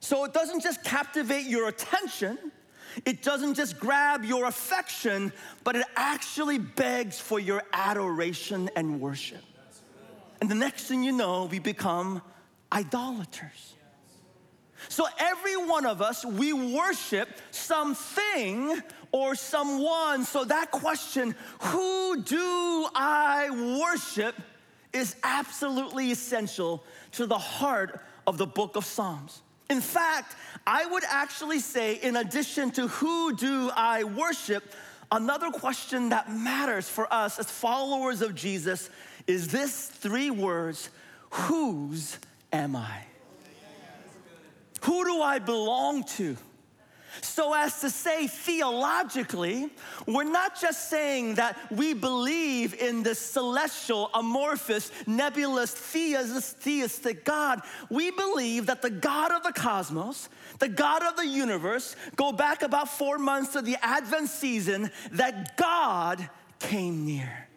So 0.00 0.24
it 0.24 0.34
doesn't 0.34 0.62
just 0.62 0.84
captivate 0.84 1.46
your 1.46 1.68
attention, 1.68 2.36
it 3.06 3.22
doesn't 3.22 3.54
just 3.54 3.78
grab 3.78 4.22
your 4.24 4.44
affection, 4.44 5.32
but 5.64 5.76
it 5.76 5.86
actually 5.96 6.58
begs 6.58 7.18
for 7.18 7.40
your 7.40 7.62
adoration 7.72 8.68
and 8.76 9.00
worship. 9.00 9.42
And 10.42 10.50
the 10.50 10.56
next 10.56 10.86
thing 10.86 11.04
you 11.04 11.12
know, 11.12 11.44
we 11.44 11.60
become 11.60 12.20
idolaters. 12.72 13.76
So 14.88 15.06
every 15.16 15.56
one 15.56 15.86
of 15.86 16.02
us, 16.02 16.24
we 16.24 16.52
worship 16.52 17.28
something 17.52 18.82
or 19.12 19.36
someone. 19.36 20.24
So 20.24 20.42
that 20.42 20.72
question, 20.72 21.36
who 21.60 22.24
do 22.24 22.88
I 22.92 23.78
worship, 23.80 24.34
is 24.92 25.14
absolutely 25.22 26.10
essential 26.10 26.82
to 27.12 27.26
the 27.26 27.38
heart 27.38 28.00
of 28.26 28.36
the 28.36 28.46
book 28.46 28.74
of 28.74 28.84
Psalms. 28.84 29.42
In 29.70 29.80
fact, 29.80 30.34
I 30.66 30.86
would 30.86 31.04
actually 31.08 31.60
say, 31.60 31.94
in 31.94 32.16
addition 32.16 32.72
to 32.72 32.88
who 32.88 33.36
do 33.36 33.70
I 33.76 34.02
worship, 34.02 34.64
another 35.12 35.52
question 35.52 36.08
that 36.08 36.32
matters 36.32 36.88
for 36.88 37.06
us 37.14 37.38
as 37.38 37.48
followers 37.48 38.22
of 38.22 38.34
Jesus 38.34 38.90
is 39.26 39.48
this 39.48 39.86
three 39.86 40.30
words 40.30 40.90
Whose 41.30 42.18
am 42.52 42.76
I? 42.76 43.06
Who 44.82 45.04
do 45.04 45.22
I 45.22 45.38
belong 45.38 46.04
to? 46.16 46.36
So, 47.20 47.54
as 47.54 47.80
to 47.82 47.90
say 47.90 48.26
theologically, 48.26 49.70
we're 50.06 50.24
not 50.24 50.58
just 50.60 50.88
saying 50.88 51.34
that 51.34 51.58
we 51.70 51.92
believe 51.92 52.74
in 52.74 53.02
the 53.02 53.14
celestial, 53.14 54.10
amorphous, 54.14 54.90
nebulous, 55.06 55.72
theistic 55.72 57.24
God. 57.24 57.60
We 57.90 58.10
believe 58.10 58.66
that 58.66 58.82
the 58.82 58.90
God 58.90 59.30
of 59.30 59.42
the 59.42 59.52
cosmos, 59.52 60.30
the 60.58 60.68
God 60.68 61.02
of 61.02 61.16
the 61.16 61.26
universe, 61.26 61.96
go 62.16 62.32
back 62.32 62.62
about 62.62 62.88
four 62.88 63.18
months 63.18 63.52
to 63.52 63.62
the 63.62 63.76
Advent 63.82 64.28
season, 64.28 64.90
that 65.12 65.56
God 65.58 66.28
came 66.58 67.04
near 67.04 67.48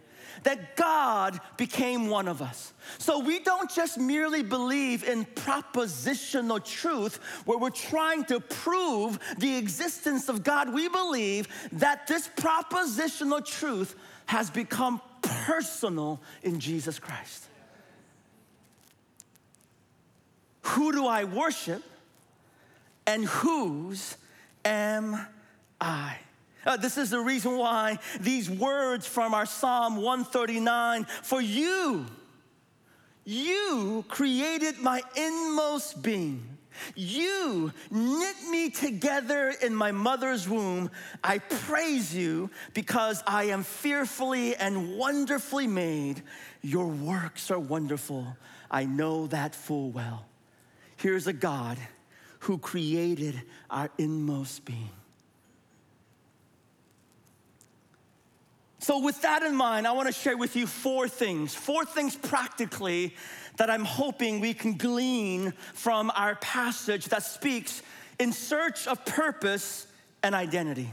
that 0.46 0.76
God 0.76 1.40
became 1.58 2.08
one 2.08 2.28
of 2.28 2.42
us. 2.42 2.72
So 3.00 3.20
we 3.20 3.40
don't 3.40 3.70
just 3.70 3.98
merely 3.98 4.44
believe 4.44 5.04
in 5.04 5.26
propositional 5.26 6.64
truth 6.64 7.18
where 7.46 7.58
we're 7.58 7.72
trying 7.72 8.26
to 8.26 8.40
prove 8.40 9.20
the 9.40 9.58
existence 9.58 10.30
of 10.30 10.44
God. 10.44 10.72
We 10.72 10.88
believe 10.88 11.48
that 11.74 12.06
this 12.08 12.30
propositional 12.38 13.44
truth 13.44 13.96
has 14.28 14.52
become 14.52 15.02
personal 15.22 16.22
in 16.44 16.60
Jesus 16.60 17.00
Christ. 17.00 17.46
Who 20.62 20.92
do 20.92 21.08
I 21.08 21.24
worship 21.24 21.84
and 23.08 23.26
whose 23.26 24.16
am 24.64 25.26
I? 25.82 26.18
Uh, 26.66 26.78
this 26.78 26.98
is 26.98 27.10
the 27.10 27.20
reason 27.20 27.58
why 27.58 28.00
these 28.20 28.50
words 28.50 29.06
from 29.06 29.34
our 29.34 29.46
Psalm 29.46 29.98
139 29.98 31.06
for 31.24 31.42
you, 31.42 32.06
you 33.24 34.04
created 34.08 34.80
my 34.80 35.02
inmost 35.16 36.02
being. 36.02 36.56
You 36.96 37.72
knit 37.90 38.36
me 38.50 38.70
together 38.70 39.54
in 39.62 39.74
my 39.74 39.92
mother's 39.92 40.48
womb. 40.48 40.92
I 41.24 41.38
praise 41.40 42.14
you 42.14 42.50
because 42.74 43.24
I 43.26 43.46
am 43.46 43.64
fearfully 43.64 44.56
and 44.56 44.98
wonderfully 44.98 45.68
made. 45.68 46.22
Your 46.62 46.88
works 46.88 47.52
are 47.52 47.60
wonderful. 47.60 48.36
I 48.70 48.86
know 48.86 49.28
that 49.28 49.56
full 49.56 49.92
well. 49.92 50.26
Here's 50.98 51.28
a 51.28 51.34
God 51.34 51.78
who 52.40 52.58
created 52.58 53.42
our 53.70 53.90
inmost 53.98 54.66
being. 54.66 54.90
So, 58.86 59.00
with 59.00 59.20
that 59.24 59.42
in 59.42 59.56
mind, 59.56 59.88
I 59.88 59.94
want 59.94 60.10
to 60.10 60.14
share 60.14 60.38
with 60.38 60.56
you 60.56 60.68
four 60.68 61.08
things, 61.08 61.56
four 61.56 61.86
things 61.86 62.16
practically 62.16 63.16
that 63.58 63.68
I'm 63.68 63.84
hoping 63.84 64.40
we 64.40 64.54
can 64.54 64.78
glean 64.78 65.54
from 65.74 66.12
our 66.16 66.36
passage 66.36 67.06
that 67.06 67.24
speaks 67.24 67.82
in 68.20 68.32
search 68.32 68.86
of 68.86 69.04
purpose 69.04 69.88
and 70.22 70.36
identity. 70.36 70.92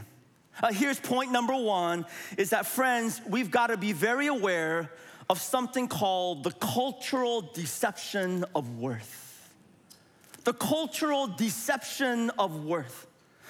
Uh, 0.63 0.73
here's 0.73 0.99
point 0.99 1.31
number 1.31 1.55
one 1.55 2.07
is 2.35 2.49
that, 2.49 2.65
friends, 2.65 3.21
we've 3.29 3.51
got 3.51 3.67
to 3.67 3.77
be 3.77 3.93
very 3.93 4.25
aware 4.25 4.89
of 5.29 5.39
something 5.39 5.87
called 5.87 6.43
the 6.43 6.51
cultural 6.53 7.41
deception 7.53 8.43
of 8.55 8.79
worth. 8.79 9.53
The 10.45 10.53
cultural 10.53 11.27
deception 11.27 12.31
of 12.39 12.65
worth. 12.65 13.05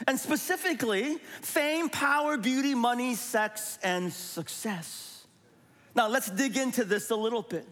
And 0.08 0.20
specifically, 0.20 1.18
fame, 1.42 1.90
power, 1.90 2.38
beauty, 2.38 2.76
money, 2.76 3.16
sex, 3.16 3.80
and 3.84 4.12
success. 4.12 5.26
Now, 5.96 6.08
let's 6.08 6.30
dig 6.30 6.58
into 6.58 6.84
this 6.84 7.10
a 7.10 7.16
little 7.16 7.44
bit. 7.44 7.68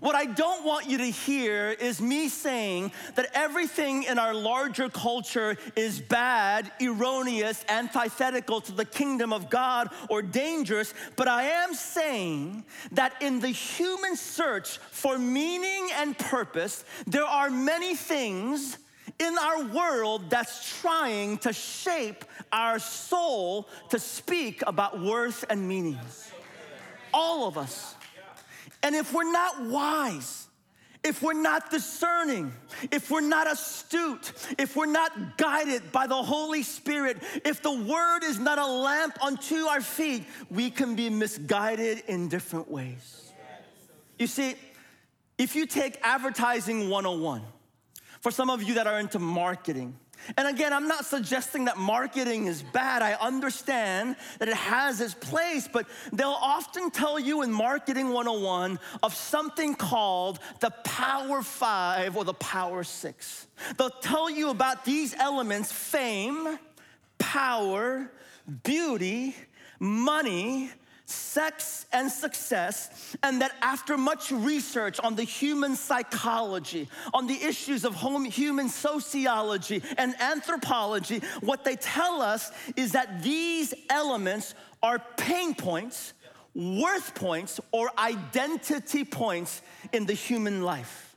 What 0.00 0.14
I 0.16 0.24
don't 0.24 0.64
want 0.64 0.88
you 0.88 0.98
to 0.98 1.04
hear 1.04 1.70
is 1.70 2.00
me 2.00 2.28
saying 2.28 2.92
that 3.14 3.30
everything 3.34 4.04
in 4.04 4.18
our 4.18 4.34
larger 4.34 4.88
culture 4.88 5.56
is 5.76 6.00
bad, 6.00 6.72
erroneous, 6.80 7.64
antithetical 7.68 8.60
to 8.62 8.72
the 8.72 8.84
kingdom 8.84 9.32
of 9.32 9.50
God, 9.50 9.90
or 10.08 10.22
dangerous, 10.22 10.92
but 11.14 11.28
I 11.28 11.44
am 11.44 11.74
saying 11.74 12.64
that 12.92 13.14
in 13.20 13.38
the 13.40 13.50
human 13.50 14.16
search 14.16 14.78
for 14.78 15.18
meaning 15.18 15.90
and 15.94 16.18
purpose, 16.18 16.84
there 17.06 17.24
are 17.24 17.50
many 17.50 17.94
things 17.94 18.78
in 19.22 19.38
our 19.38 19.64
world 19.64 20.28
that's 20.28 20.80
trying 20.80 21.38
to 21.38 21.52
shape 21.52 22.24
our 22.52 22.78
soul 22.78 23.68
to 23.90 23.98
speak 23.98 24.62
about 24.66 25.00
worth 25.00 25.44
and 25.48 25.68
meaning. 25.68 25.98
All 27.14 27.46
of 27.46 27.56
us. 27.56 27.94
And 28.82 28.96
if 28.96 29.12
we're 29.12 29.30
not 29.30 29.62
wise, 29.62 30.48
if 31.04 31.22
we're 31.22 31.40
not 31.40 31.70
discerning, 31.70 32.52
if 32.90 33.10
we're 33.10 33.20
not 33.20 33.50
astute, 33.50 34.32
if 34.58 34.76
we're 34.76 34.86
not 34.86 35.36
guided 35.36 35.92
by 35.92 36.06
the 36.06 36.20
Holy 36.22 36.62
Spirit, 36.62 37.18
if 37.44 37.62
the 37.62 37.72
Word 37.72 38.24
is 38.24 38.38
not 38.38 38.58
a 38.58 38.66
lamp 38.66 39.22
unto 39.22 39.56
our 39.66 39.80
feet, 39.80 40.24
we 40.50 40.70
can 40.70 40.94
be 40.96 41.10
misguided 41.10 42.02
in 42.08 42.28
different 42.28 42.70
ways. 42.70 43.32
You 44.18 44.26
see, 44.26 44.54
if 45.38 45.56
you 45.56 45.66
take 45.66 45.98
advertising 46.02 46.88
101, 46.88 47.42
for 48.22 48.30
some 48.30 48.48
of 48.48 48.62
you 48.62 48.74
that 48.74 48.86
are 48.86 48.98
into 48.98 49.18
marketing, 49.18 49.94
and 50.36 50.46
again, 50.46 50.72
I'm 50.72 50.86
not 50.86 51.04
suggesting 51.04 51.64
that 51.64 51.76
marketing 51.76 52.46
is 52.46 52.62
bad. 52.62 53.02
I 53.02 53.14
understand 53.14 54.16
that 54.38 54.48
it 54.48 54.54
has 54.54 55.00
its 55.00 55.14
place, 55.14 55.68
but 55.70 55.86
they'll 56.12 56.28
often 56.28 56.90
tell 56.90 57.18
you 57.18 57.42
in 57.42 57.52
Marketing 57.52 58.10
101 58.10 58.78
of 59.02 59.14
something 59.14 59.74
called 59.74 60.38
the 60.60 60.70
Power 60.84 61.42
Five 61.42 62.16
or 62.16 62.24
the 62.24 62.34
Power 62.34 62.84
Six. 62.84 63.48
They'll 63.76 63.90
tell 63.90 64.30
you 64.30 64.50
about 64.50 64.84
these 64.84 65.14
elements 65.14 65.72
fame, 65.72 66.58
power, 67.18 68.12
beauty, 68.62 69.34
money, 69.80 70.70
sex 71.12 71.86
and 71.92 72.10
success, 72.10 73.16
and 73.22 73.40
that 73.40 73.52
after 73.62 73.96
much 73.96 74.30
research 74.32 74.98
on 75.00 75.14
the 75.14 75.22
human 75.22 75.76
psychology, 75.76 76.88
on 77.12 77.26
the 77.26 77.42
issues 77.42 77.84
of 77.84 77.94
home, 77.94 78.24
human 78.24 78.68
sociology 78.68 79.82
and 79.98 80.14
anthropology, 80.20 81.20
what 81.40 81.64
they 81.64 81.76
tell 81.76 82.22
us 82.22 82.50
is 82.76 82.92
that 82.92 83.22
these 83.22 83.74
elements 83.90 84.54
are 84.82 84.98
pain 85.16 85.54
points, 85.54 86.12
worth 86.54 87.14
points, 87.14 87.60
or 87.70 87.90
identity 87.98 89.04
points 89.04 89.62
in 89.92 90.06
the 90.06 90.14
human 90.14 90.62
life. 90.62 91.16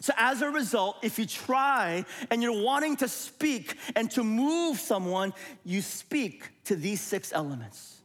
So, 0.00 0.12
as 0.16 0.42
a 0.42 0.50
result, 0.50 0.98
if 1.02 1.18
you 1.18 1.26
try 1.26 2.04
and 2.30 2.42
you're 2.42 2.62
wanting 2.62 2.96
to 2.98 3.08
speak 3.08 3.76
and 3.96 4.10
to 4.12 4.22
move 4.22 4.78
someone, 4.78 5.32
you 5.64 5.82
speak 5.82 6.50
to 6.64 6.76
these 6.76 7.00
six 7.00 7.32
elements. 7.32 7.95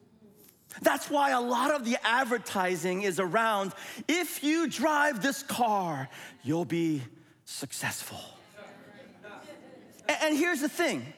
That's 0.81 1.09
why 1.09 1.31
a 1.31 1.41
lot 1.41 1.71
of 1.73 1.85
the 1.85 1.97
advertising 2.03 3.03
is 3.03 3.19
around 3.19 3.73
if 4.07 4.43
you 4.43 4.67
drive 4.67 5.21
this 5.21 5.43
car, 5.43 6.09
you'll 6.43 6.65
be 6.65 7.03
successful. 7.45 8.19
And 10.21 10.35
here's 10.35 10.61
the 10.61 10.69
thing 10.69 11.13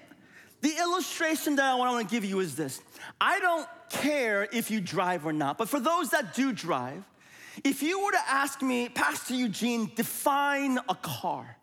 the 0.62 0.78
illustration 0.78 1.56
that 1.58 1.66
I 1.66 1.76
want 1.76 2.08
to 2.08 2.14
give 2.14 2.24
you 2.26 2.40
is 2.40 2.56
this 2.56 2.82
I 3.20 3.40
don't 3.40 3.68
care 3.90 4.48
if 4.52 4.70
you 4.70 4.82
drive 4.82 5.26
or 5.26 5.34
not, 5.34 5.58
but 5.58 5.70
for 5.70 5.80
those 5.80 6.10
that 6.10 6.34
do 6.34 6.52
drive, 6.52 7.04
if 7.64 7.84
you 7.84 8.04
were 8.04 8.12
to 8.12 8.30
ask 8.30 8.62
me, 8.62 8.90
Pastor 8.90 9.36
Eugene, 9.36 9.92
define 9.96 10.80
a 10.90 10.96
car. 10.96 11.58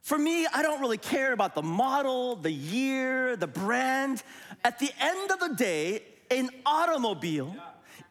For 0.00 0.18
me, 0.18 0.46
I 0.46 0.62
don't 0.62 0.80
really 0.80 0.98
care 0.98 1.32
about 1.32 1.54
the 1.54 1.62
model, 1.62 2.36
the 2.36 2.52
year, 2.52 3.36
the 3.36 3.46
brand. 3.46 4.22
At 4.62 4.78
the 4.78 4.90
end 5.00 5.30
of 5.30 5.40
the 5.40 5.54
day, 5.54 6.02
an 6.30 6.50
automobile 6.64 7.54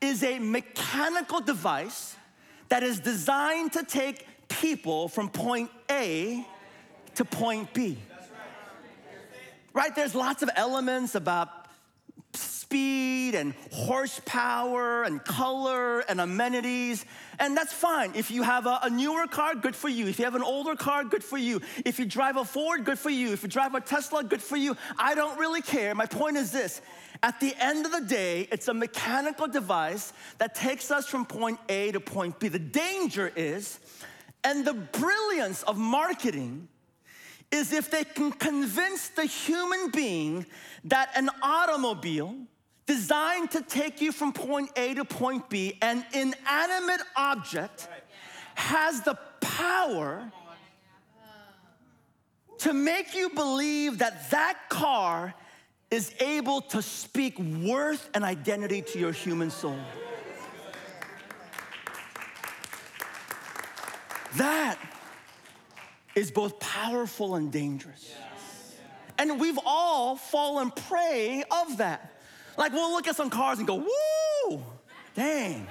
is 0.01 0.23
a 0.23 0.39
mechanical 0.39 1.39
device 1.39 2.15
that 2.69 2.83
is 2.83 2.99
designed 2.99 3.73
to 3.73 3.83
take 3.83 4.27
people 4.47 5.07
from 5.07 5.29
point 5.29 5.69
A 5.89 6.45
to 7.15 7.25
point 7.25 7.73
B. 7.73 7.97
Right? 9.73 9.95
There's 9.95 10.13
lots 10.13 10.43
of 10.43 10.49
elements 10.55 11.15
about 11.15 11.62
speed 12.73 13.35
and 13.35 13.53
horsepower 13.71 15.03
and 15.03 15.23
color 15.23 15.99
and 15.99 16.19
amenities. 16.19 17.05
And 17.37 17.55
that's 17.55 17.71
fine. 17.71 18.13
If 18.15 18.31
you 18.31 18.41
have 18.41 18.65
a, 18.65 18.79
a, 18.81 18.89
newer 18.89 19.27
car, 19.27 19.53
good 19.53 19.75
for 19.75 19.89
you. 19.89 20.07
If 20.07 20.17
you 20.17 20.25
have 20.25 20.33
an 20.33 20.41
older 20.41 20.75
car, 20.75 21.03
good 21.03 21.23
for 21.23 21.37
you. 21.37 21.61
If 21.85 21.99
you 21.99 22.05
drive 22.05 22.35
a 22.35 22.43
Ford, 22.43 22.83
good 22.83 22.97
for 22.97 23.11
you. 23.11 23.31
If 23.31 23.43
you 23.43 23.49
drive 23.49 23.75
a 23.75 23.81
Tesla, 23.81 24.23
good 24.23 24.41
for 24.41 24.57
you. 24.57 24.75
I 24.97 25.13
don't 25.13 25.37
really 25.37 25.61
care. 25.61 25.93
My 25.93 26.07
point 26.07 26.35
is 26.35 26.51
this 26.51 26.81
at 27.21 27.39
the 27.39 27.53
end 27.59 27.85
of 27.85 27.91
the 27.91 28.01
day, 28.01 28.47
it's 28.51 28.67
a 28.67 28.73
mechanical 28.73 29.47
device 29.47 30.11
that 30.39 30.55
takes 30.55 30.89
us 30.89 31.05
from 31.05 31.27
point 31.27 31.59
A 31.69 31.91
to 31.91 31.99
point 31.99 32.39
B. 32.39 32.47
The 32.47 32.57
danger 32.57 33.31
is, 33.35 33.79
and 34.43 34.65
the 34.65 34.73
brilliance 34.73 35.61
of 35.61 35.77
marketing 35.77 36.69
is 37.51 37.71
if 37.71 37.91
they 37.91 38.03
can 38.03 38.31
convince 38.31 39.09
the 39.09 39.25
human 39.25 39.91
being 39.91 40.47
that 40.85 41.11
an 41.15 41.29
automobile 41.43 42.35
designed 42.85 43.51
to 43.51 43.61
take 43.61 44.01
you 44.01 44.11
from 44.11 44.33
point 44.33 44.71
A 44.75 44.93
to 44.93 45.05
point 45.05 45.49
B, 45.49 45.77
an 45.81 46.05
inanimate 46.13 47.01
object, 47.15 47.87
has 48.55 49.01
the 49.01 49.17
power 49.41 50.31
to 52.59 52.73
make 52.73 53.13
you 53.13 53.29
believe 53.29 53.97
that 53.99 54.31
that 54.31 54.69
car 54.69 55.33
is 55.91 56.13
able 56.19 56.61
to 56.61 56.81
speak 56.81 57.37
worth 57.37 58.09
and 58.13 58.23
identity 58.23 58.81
to 58.81 58.99
your 58.99 59.11
human 59.11 59.51
soul. 59.51 59.77
That 64.37 64.79
is 66.15 66.31
both 66.31 66.59
powerful 66.59 67.35
and 67.35 67.51
dangerous. 67.51 68.13
And 69.17 69.39
we've 69.39 69.59
all 69.65 70.15
fallen 70.15 70.71
prey 70.71 71.43
of 71.51 71.77
that. 71.77 72.12
Like 72.57 72.73
we'll 72.73 72.91
look 72.91 73.07
at 73.07 73.15
some 73.15 73.29
cars 73.29 73.59
and 73.59 73.67
go, 73.67 73.85
woo, 74.49 74.63
dang. 75.15 75.67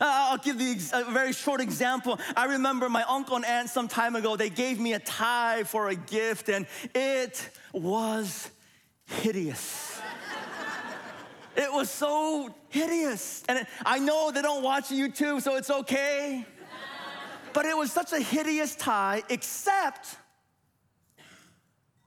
Uh, 0.00 0.30
I'll 0.30 0.38
give 0.38 0.58
the 0.58 0.78
a 0.94 1.10
very 1.12 1.32
short 1.34 1.60
example. 1.60 2.18
I 2.34 2.46
remember 2.46 2.88
my 2.88 3.02
uncle 3.02 3.36
and 3.36 3.44
aunt 3.44 3.68
some 3.68 3.86
time 3.86 4.16
ago, 4.16 4.34
they 4.34 4.48
gave 4.48 4.80
me 4.80 4.94
a 4.94 4.98
tie 4.98 5.64
for 5.64 5.90
a 5.90 5.94
gift, 5.94 6.48
and 6.48 6.66
it 6.94 7.50
was 7.72 8.50
hideous. 9.04 10.00
it 11.54 11.70
was 11.70 11.90
so 11.90 12.54
hideous. 12.70 13.42
And 13.46 13.66
I 13.84 13.98
know 13.98 14.30
they 14.30 14.40
don't 14.40 14.62
watch 14.62 14.88
YouTube, 14.88 15.42
so 15.42 15.56
it's 15.56 15.70
okay. 15.70 16.46
But 17.52 17.66
it 17.66 17.76
was 17.76 17.92
such 17.92 18.12
a 18.12 18.20
hideous 18.20 18.76
tie, 18.76 19.22
except 19.28 20.16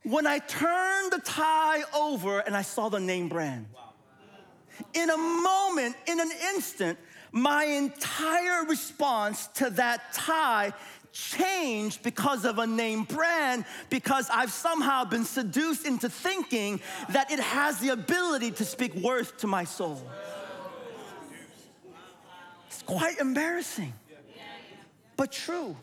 when 0.04 0.26
I 0.26 0.38
turned 0.38 1.12
the 1.12 1.20
tie 1.24 1.82
over 1.94 2.40
and 2.40 2.56
I 2.56 2.62
saw 2.62 2.88
the 2.88 3.00
name 3.00 3.28
brand. 3.28 3.66
In 4.92 5.10
a 5.10 5.16
moment, 5.16 5.96
in 6.06 6.20
an 6.20 6.30
instant, 6.54 6.98
my 7.32 7.64
entire 7.64 8.64
response 8.64 9.48
to 9.54 9.70
that 9.70 10.12
tie 10.12 10.72
changed 11.12 12.02
because 12.02 12.44
of 12.44 12.58
a 12.58 12.66
name 12.66 13.04
brand 13.04 13.64
because 13.88 14.28
I've 14.30 14.52
somehow 14.52 15.04
been 15.04 15.24
seduced 15.24 15.86
into 15.86 16.08
thinking 16.08 16.80
that 17.10 17.30
it 17.30 17.38
has 17.38 17.78
the 17.78 17.90
ability 17.90 18.50
to 18.52 18.64
speak 18.64 18.94
worth 18.96 19.36
to 19.38 19.46
my 19.46 19.64
soul. 19.64 20.02
It's 22.66 22.82
quite 22.82 23.18
embarrassing, 23.18 23.92
but 25.16 25.32
true. 25.32 25.76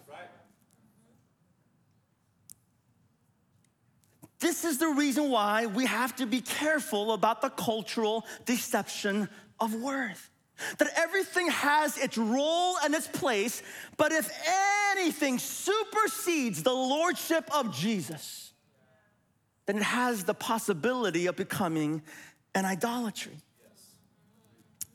This 4.41 4.65
is 4.65 4.80
the 4.80 4.89
reason 4.89 5.30
why 5.30 5.67
we 5.67 5.86
have 5.86 6.15
to 6.17 6.25
be 6.25 6.41
careful 6.41 7.13
about 7.13 7.41
the 7.41 7.49
cultural 7.49 8.25
deception 8.45 9.30
of 9.60 9.73
worth 9.75 10.32
that 10.77 10.89
everything 10.95 11.49
has 11.49 11.97
its 11.97 12.17
role 12.17 12.75
and 12.84 12.93
its 12.93 13.08
place, 13.08 13.63
but 13.97 14.12
if 14.12 14.30
anything 14.91 15.39
supersedes 15.39 16.63
the 16.63 16.73
lordship 16.73 17.49
of 17.56 17.75
Jesus, 17.75 18.54
then 19.65 19.77
it 19.77 19.84
has 19.84 20.23
the 20.23 20.34
possibility 20.34 21.27
of 21.27 21.36
becoming 21.36 22.01
an 22.54 22.65
idolatry. 22.65 23.38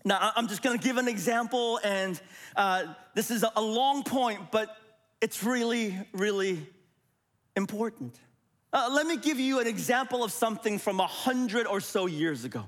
Now, 0.05 0.33
I'm 0.37 0.47
just 0.47 0.63
gonna 0.63 0.79
give 0.79 0.99
an 0.99 1.09
example, 1.09 1.81
and 1.83 2.21
uh, 2.55 2.85
this 3.15 3.31
is 3.31 3.45
a 3.57 3.63
long 3.63 4.05
point, 4.05 4.53
but 4.53 4.77
it's 5.21 5.43
really, 5.43 5.97
really 6.13 6.65
important. 7.57 8.15
Uh, 8.77 8.89
let 8.93 9.07
me 9.07 9.17
give 9.17 9.41
you 9.41 9.59
an 9.59 9.67
example 9.67 10.23
of 10.23 10.31
something 10.31 10.79
from 10.79 11.01
a 11.01 11.07
hundred 11.07 11.67
or 11.67 11.81
so 11.81 12.05
years 12.05 12.45
ago. 12.45 12.63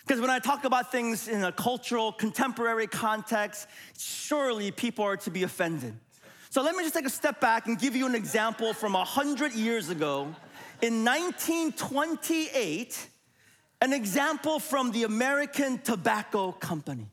Because 0.00 0.20
when 0.20 0.28
I 0.28 0.38
talk 0.38 0.66
about 0.66 0.92
things 0.92 1.28
in 1.28 1.42
a 1.42 1.50
cultural, 1.50 2.12
contemporary 2.12 2.86
context, 2.86 3.66
surely 3.98 4.70
people 4.70 5.02
are 5.02 5.16
to 5.16 5.30
be 5.30 5.44
offended. 5.44 5.94
So 6.50 6.60
let 6.60 6.76
me 6.76 6.82
just 6.82 6.92
take 6.92 7.06
a 7.06 7.08
step 7.08 7.40
back 7.40 7.68
and 7.68 7.78
give 7.78 7.96
you 7.96 8.04
an 8.04 8.14
example 8.14 8.74
from 8.74 8.94
a 8.94 8.98
100 8.98 9.54
years 9.54 9.88
ago. 9.88 10.24
In 10.82 11.06
1928, 11.06 13.08
an 13.80 13.94
example 13.94 14.58
from 14.58 14.92
the 14.92 15.04
American 15.04 15.78
Tobacco 15.78 16.52
Company. 16.52 17.06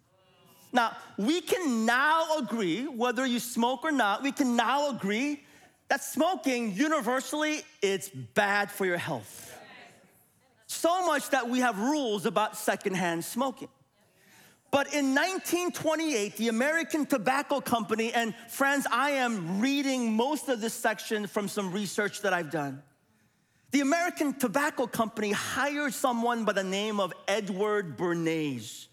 Now, 0.74 0.98
we 1.16 1.40
can 1.40 1.86
now 1.86 2.40
agree, 2.40 2.88
whether 2.88 3.26
you 3.26 3.40
smoke 3.40 3.86
or 3.86 3.94
not, 3.94 4.22
we 4.22 4.34
can 4.34 4.58
now 4.58 4.90
agree 4.90 5.46
that 5.90 6.04
smoking 6.04 6.74
universally 6.74 7.62
it's 7.82 8.10
bad 8.10 8.72
for 8.72 8.86
your 8.86 8.98
health. 8.98 9.54
So 10.68 11.06
much 11.06 11.30
that 11.30 11.50
we 11.50 11.60
have 11.60 11.80
rules 11.80 12.26
about 12.26 12.58
secondhand 12.58 13.24
smoking. 13.24 13.70
But 14.70 14.94
in 14.94 15.16
1928, 15.16 16.36
the 16.36 16.50
American 16.50 17.06
Tobacco 17.06 17.62
Company, 17.62 18.12
and 18.14 18.36
friends, 18.50 18.86
I 18.92 19.12
am 19.12 19.62
reading 19.62 20.14
most 20.14 20.50
of 20.50 20.60
this 20.60 20.74
section 20.74 21.26
from 21.26 21.48
some 21.48 21.72
research 21.72 22.22
that 22.22 22.34
I've 22.34 22.52
done. 22.52 22.84
The 23.72 23.80
American 23.80 24.34
Tobacco 24.34 24.86
Company 24.86 25.32
hired 25.32 25.94
someone 25.94 26.44
by 26.44 26.54
the 26.54 26.64
name 26.64 27.00
of 27.00 27.14
Edward 27.30 27.98
Bernays. 27.98 28.88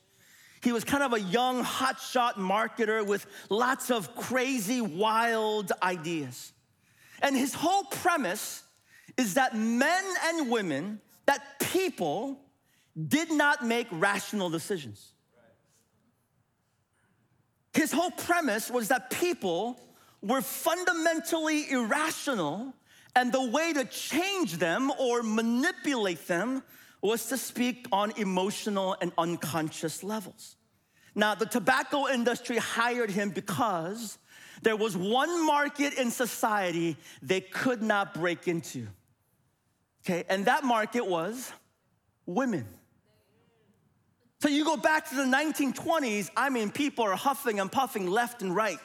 He 0.63 0.73
was 0.73 0.85
kind 0.85 1.03
of 1.03 1.13
a 1.13 1.21
young, 1.21 1.63
hotshot 1.63 2.35
marketer 2.37 3.05
with 3.05 3.27
lots 3.51 3.91
of 3.91 4.17
crazy, 4.17 4.81
wild 4.81 5.71
ideas. 5.83 6.54
And 7.25 7.35
his 7.35 7.55
whole 7.55 7.85
premise 7.85 8.63
is 9.17 9.35
that 9.35 9.57
men 9.57 10.05
and 10.27 10.51
women, 10.51 11.01
that 11.25 11.59
people, 11.59 12.39
did 13.09 13.33
not 13.33 13.67
make 13.67 13.87
rational 13.91 14.51
decisions. 14.51 15.15
His 17.73 17.91
whole 17.91 18.11
premise 18.11 18.71
was 18.71 18.89
that 18.89 19.11
people 19.11 19.81
were 20.23 20.43
fundamentally 20.43 21.71
irrational, 21.71 22.75
and 23.17 23.33
the 23.33 23.51
way 23.51 23.73
to 23.73 23.87
change 23.87 24.59
them 24.59 24.93
or 24.99 25.23
manipulate 25.23 26.27
them 26.27 26.63
was 27.01 27.27
to 27.27 27.39
speak 27.39 27.87
on 27.91 28.13
emotional 28.19 28.97
and 29.01 29.13
unconscious 29.17 30.05
levels. 30.05 30.57
Now, 31.15 31.35
the 31.35 31.47
tobacco 31.47 32.07
industry 32.09 32.59
hired 32.59 33.11
him 33.11 33.31
because 33.31 34.19
there 34.63 34.77
was 34.77 34.97
one 34.97 35.45
market 35.47 35.95
in 35.95 36.11
society 36.11 36.97
they 37.23 37.41
could 37.41 37.83
not 37.83 38.15
break 38.15 38.49
into. 38.49 38.87
Okay, 40.05 40.25
and 40.29 40.45
that 40.47 40.65
market 40.65 41.07
was 41.07 41.53
women. 42.27 42.67
So 44.41 44.49
you 44.49 44.65
go 44.65 44.77
back 44.77 45.09
to 45.09 45.15
the 45.15 45.23
1920s, 45.23 46.29
I 46.37 46.51
mean, 46.51 46.71
people 46.71 47.05
are 47.07 47.17
huffing 47.17 47.61
and 47.61 47.73
puffing 47.73 48.07
left 48.07 48.43
and 48.43 48.55
right. 48.55 48.79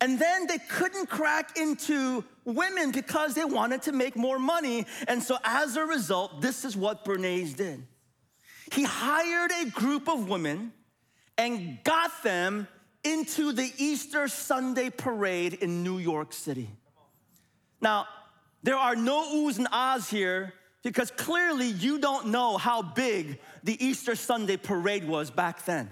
And 0.00 0.18
then 0.18 0.46
they 0.46 0.58
couldn't 0.58 1.10
crack 1.10 1.58
into 1.58 2.24
women 2.44 2.92
because 2.92 3.34
they 3.34 3.44
wanted 3.44 3.82
to 3.82 3.92
make 3.92 4.16
more 4.16 4.38
money. 4.38 4.86
And 5.06 5.22
so 5.22 5.36
as 5.44 5.76
a 5.76 5.84
result, 5.84 6.40
this 6.40 6.64
is 6.64 6.76
what 6.76 7.04
Bernays 7.04 7.56
did. 7.56 7.84
He 8.72 8.84
hired 8.84 9.50
a 9.60 9.70
group 9.70 10.08
of 10.08 10.28
women 10.28 10.72
and 11.36 11.78
got 11.84 12.22
them 12.22 12.68
into 13.08 13.52
the 13.52 13.72
Easter 13.78 14.28
Sunday 14.28 14.90
parade 14.90 15.54
in 15.54 15.82
New 15.82 15.98
York 15.98 16.32
City. 16.32 16.68
Now, 17.80 18.06
there 18.62 18.76
are 18.76 18.94
no 18.94 19.22
oohs 19.22 19.56
and 19.56 19.68
ahs 19.72 20.10
here 20.10 20.52
because 20.82 21.10
clearly 21.10 21.68
you 21.68 21.98
don't 21.98 22.28
know 22.28 22.58
how 22.58 22.82
big 22.82 23.38
the 23.64 23.82
Easter 23.84 24.14
Sunday 24.14 24.56
parade 24.56 25.08
was 25.08 25.30
back 25.30 25.64
then. 25.64 25.90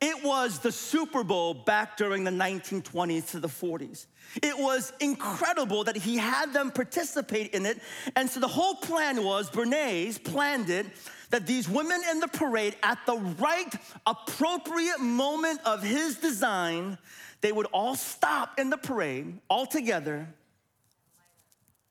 It 0.00 0.24
was 0.24 0.58
the 0.58 0.72
Super 0.72 1.22
Bowl 1.22 1.54
back 1.54 1.96
during 1.96 2.24
the 2.24 2.32
1920s 2.32 3.30
to 3.30 3.40
the 3.40 3.48
40s. 3.48 4.06
It 4.42 4.58
was 4.58 4.92
incredible 4.98 5.84
that 5.84 5.96
he 5.96 6.16
had 6.18 6.52
them 6.52 6.72
participate 6.72 7.54
in 7.54 7.64
it. 7.64 7.78
And 8.16 8.28
so 8.28 8.40
the 8.40 8.48
whole 8.48 8.74
plan 8.74 9.22
was 9.22 9.48
Bernays 9.48 10.22
planned 10.22 10.70
it 10.70 10.86
that 11.32 11.46
these 11.46 11.66
women 11.66 11.98
in 12.10 12.20
the 12.20 12.28
parade, 12.28 12.76
at 12.82 12.98
the 13.06 13.16
right 13.16 13.74
appropriate 14.06 15.00
moment 15.00 15.60
of 15.64 15.82
his 15.82 16.16
design, 16.16 16.98
they 17.40 17.50
would 17.50 17.66
all 17.72 17.96
stop 17.96 18.60
in 18.60 18.68
the 18.68 18.76
parade 18.76 19.38
all 19.48 19.64
together 19.64 20.28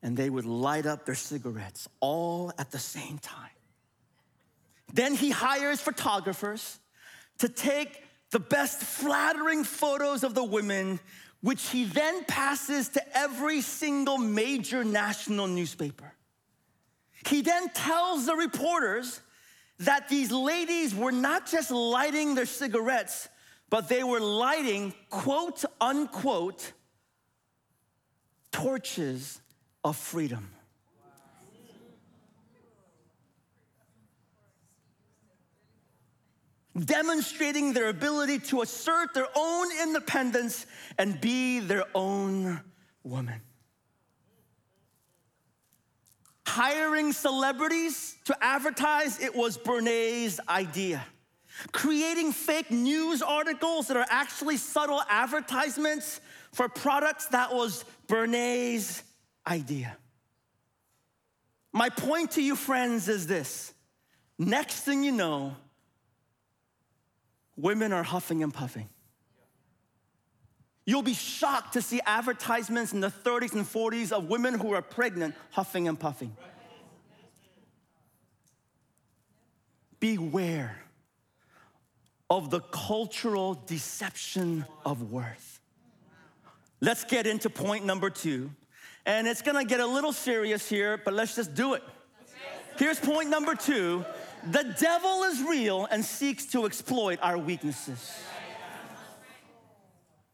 and 0.04 0.16
they 0.16 0.30
would 0.30 0.46
light 0.46 0.86
up 0.86 1.08
their 1.08 1.16
cigarettes 1.16 1.90
all 2.00 2.54
at 2.60 2.70
the 2.70 2.78
same 2.78 3.18
time. 3.18 3.50
Then 4.94 5.16
he 5.16 5.32
hires 5.32 5.82
photographers 5.82 6.78
to 7.40 7.50
take 7.50 8.04
the 8.30 8.40
best 8.40 8.84
flattering 8.84 9.64
photos 9.64 10.24
of 10.24 10.36
the 10.36 10.44
women, 10.44 11.00
which 11.42 11.68
he 11.70 11.86
then 11.86 12.26
passes 12.26 12.90
to 12.90 13.18
every 13.18 13.62
single 13.62 14.20
major 14.20 14.84
national 14.84 15.48
newspaper. 15.48 16.14
He 17.28 17.42
then 17.42 17.70
tells 17.70 18.28
the 18.28 18.36
reporters 18.36 19.20
that 19.82 20.10
these 20.10 20.32
ladies 20.32 20.94
were 20.94 21.12
not 21.12 21.48
just 21.48 21.72
lighting 21.72 22.36
their 22.36 22.46
cigarettes, 22.46 23.30
but 23.70 23.90
they 23.90 24.04
were 24.04 24.20
lighting, 24.20 24.94
quote 25.10 25.64
unquote, 25.80 26.74
torches 28.52 29.42
of 29.84 29.96
freedom. 29.98 30.50
Demonstrating 36.78 37.74
their 37.74 37.90
ability 37.90 38.40
to 38.40 38.62
assert 38.62 39.14
their 39.14 39.28
own 39.36 39.68
independence 39.84 40.66
and 40.98 41.20
be 41.20 41.60
their 41.60 41.84
own 41.94 42.62
woman. 43.04 43.42
Hiring 46.46 47.14
celebrities 47.14 48.18
to 48.26 48.38
advertise, 48.42 49.20
it 49.20 49.36
was 49.36 49.58
Bernays' 49.58 50.40
idea. 50.50 51.06
Creating 51.72 52.32
fake 52.32 52.72
news 52.72 53.22
articles 53.22 53.88
that 53.88 53.98
are 53.98 54.08
actually 54.10 54.58
subtle 54.58 55.02
advertisements 55.10 56.20
for 56.52 56.68
products, 56.68 57.28
that 57.28 57.54
was 57.54 57.86
Bernays' 58.08 59.04
idea. 59.48 59.96
My 61.74 61.90
point 61.90 62.32
to 62.32 62.42
you, 62.42 62.56
friends, 62.56 63.08
is 63.08 63.28
this 63.28 63.74
next 64.38 64.82
thing 64.82 65.04
you 65.04 65.12
know, 65.12 65.56
women 67.56 67.94
are 67.94 68.04
huffing 68.04 68.44
and 68.44 68.54
puffing. 68.54 68.90
You'll 70.86 71.04
be 71.04 71.14
shocked 71.14 71.74
to 71.74 71.82
see 71.82 72.02
advertisements 72.06 72.94
in 72.94 73.02
the 73.02 73.12
30s 73.12 73.54
and 73.54 73.66
40s 73.66 74.12
of 74.12 74.30
women 74.30 74.60
who 74.60 74.74
are 74.74 74.82
pregnant 74.82 75.36
huffing 75.52 75.88
and 75.88 76.00
puffing. 76.00 76.36
Beware 80.00 80.82
of 82.30 82.50
the 82.50 82.62
cultural 82.62 83.62
deception 83.68 84.66
of 84.84 85.12
worth. 85.12 85.60
Let's 86.80 87.04
get 87.04 87.28
into 87.28 87.50
point 87.50 87.86
number 87.86 88.10
two 88.10 88.50
and 89.06 89.28
it's 89.28 89.42
gonna 89.42 89.66
get 89.66 89.80
a 89.80 89.86
little 89.86 90.14
serious 90.14 90.68
here, 90.68 90.98
but 91.04 91.14
let's 91.14 91.36
just 91.36 91.54
do 91.54 91.74
it. 91.74 91.84
Here's 92.78 93.00
point 93.00 93.30
number 93.30 93.54
two 93.54 94.04
the 94.50 94.76
devil 94.80 95.24
is 95.24 95.44
real 95.44 95.88
and 95.92 96.04
seeks 96.04 96.48
to 96.48 96.66
exploit 96.66 97.20
our 97.22 97.38
weaknesses. 97.38 98.12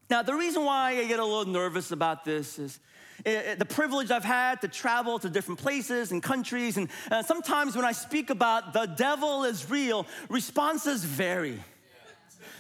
Now, 0.10 0.22
the 0.22 0.34
reason 0.34 0.64
why 0.64 0.98
I 0.98 1.06
get 1.06 1.20
a 1.20 1.26
little 1.26 1.52
nervous 1.52 1.92
about 1.92 2.24
this 2.24 2.60
is 2.60 2.80
eh, 3.26 3.32
eh, 3.32 3.56
the 3.56 3.66
privilege 3.66 4.10
I've 4.10 4.24
had 4.24 4.62
to 4.62 4.70
travel 4.70 5.20
to 5.20 5.30
different 5.30 5.60
places 5.60 6.12
and 6.12 6.24
countries, 6.24 6.78
and 6.78 6.88
uh, 7.12 7.24
sometimes 7.24 7.76
when 7.76 7.84
I 7.84 7.92
speak 7.92 8.30
about 8.30 8.72
the 8.72 8.86
devil 8.86 9.44
is 9.44 9.70
real, 9.70 10.08
responses 10.30 11.04
vary. 11.04 11.60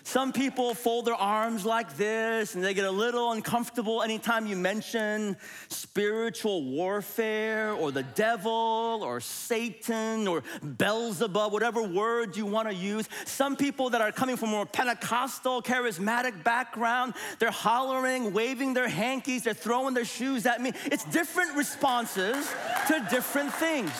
Some 0.03 0.31
people 0.31 0.73
fold 0.73 1.05
their 1.05 1.15
arms 1.15 1.65
like 1.65 1.97
this 1.97 2.55
and 2.55 2.63
they 2.63 2.73
get 2.73 2.85
a 2.85 2.91
little 2.91 3.31
uncomfortable 3.31 4.01
anytime 4.01 4.47
you 4.47 4.55
mention 4.55 5.37
spiritual 5.69 6.63
warfare 6.63 7.73
or 7.73 7.91
the 7.91 8.03
devil 8.03 9.01
or 9.03 9.19
Satan 9.19 10.27
or 10.27 10.43
Beelzebub, 10.77 11.51
whatever 11.51 11.81
word 11.81 12.37
you 12.37 12.45
want 12.45 12.69
to 12.69 12.75
use. 12.75 13.07
Some 13.25 13.55
people 13.55 13.89
that 13.91 14.01
are 14.01 14.11
coming 14.11 14.37
from 14.37 14.49
a 14.49 14.51
more 14.53 14.65
Pentecostal, 14.65 15.61
charismatic 15.61 16.43
background, 16.43 17.13
they're 17.39 17.51
hollering, 17.51 18.33
waving 18.33 18.73
their 18.73 18.87
hankies, 18.89 19.43
they're 19.43 19.53
throwing 19.53 19.93
their 19.93 20.05
shoes 20.05 20.45
at 20.45 20.61
me. 20.61 20.71
It's 20.85 21.03
different 21.05 21.55
responses 21.55 22.49
to 22.87 23.07
different 23.09 23.53
things. 23.53 23.91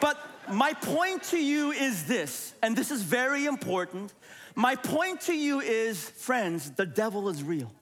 But 0.00 0.18
my 0.50 0.72
point 0.72 1.22
to 1.24 1.38
you 1.38 1.70
is 1.70 2.06
this, 2.06 2.54
and 2.62 2.76
this 2.76 2.90
is 2.90 3.02
very 3.02 3.46
important 3.46 4.12
my 4.54 4.76
point 4.76 5.22
to 5.22 5.34
you 5.34 5.60
is, 5.60 6.08
friends, 6.08 6.70
the 6.72 6.86
devil 6.86 7.28
is 7.28 7.42
real. 7.42 7.72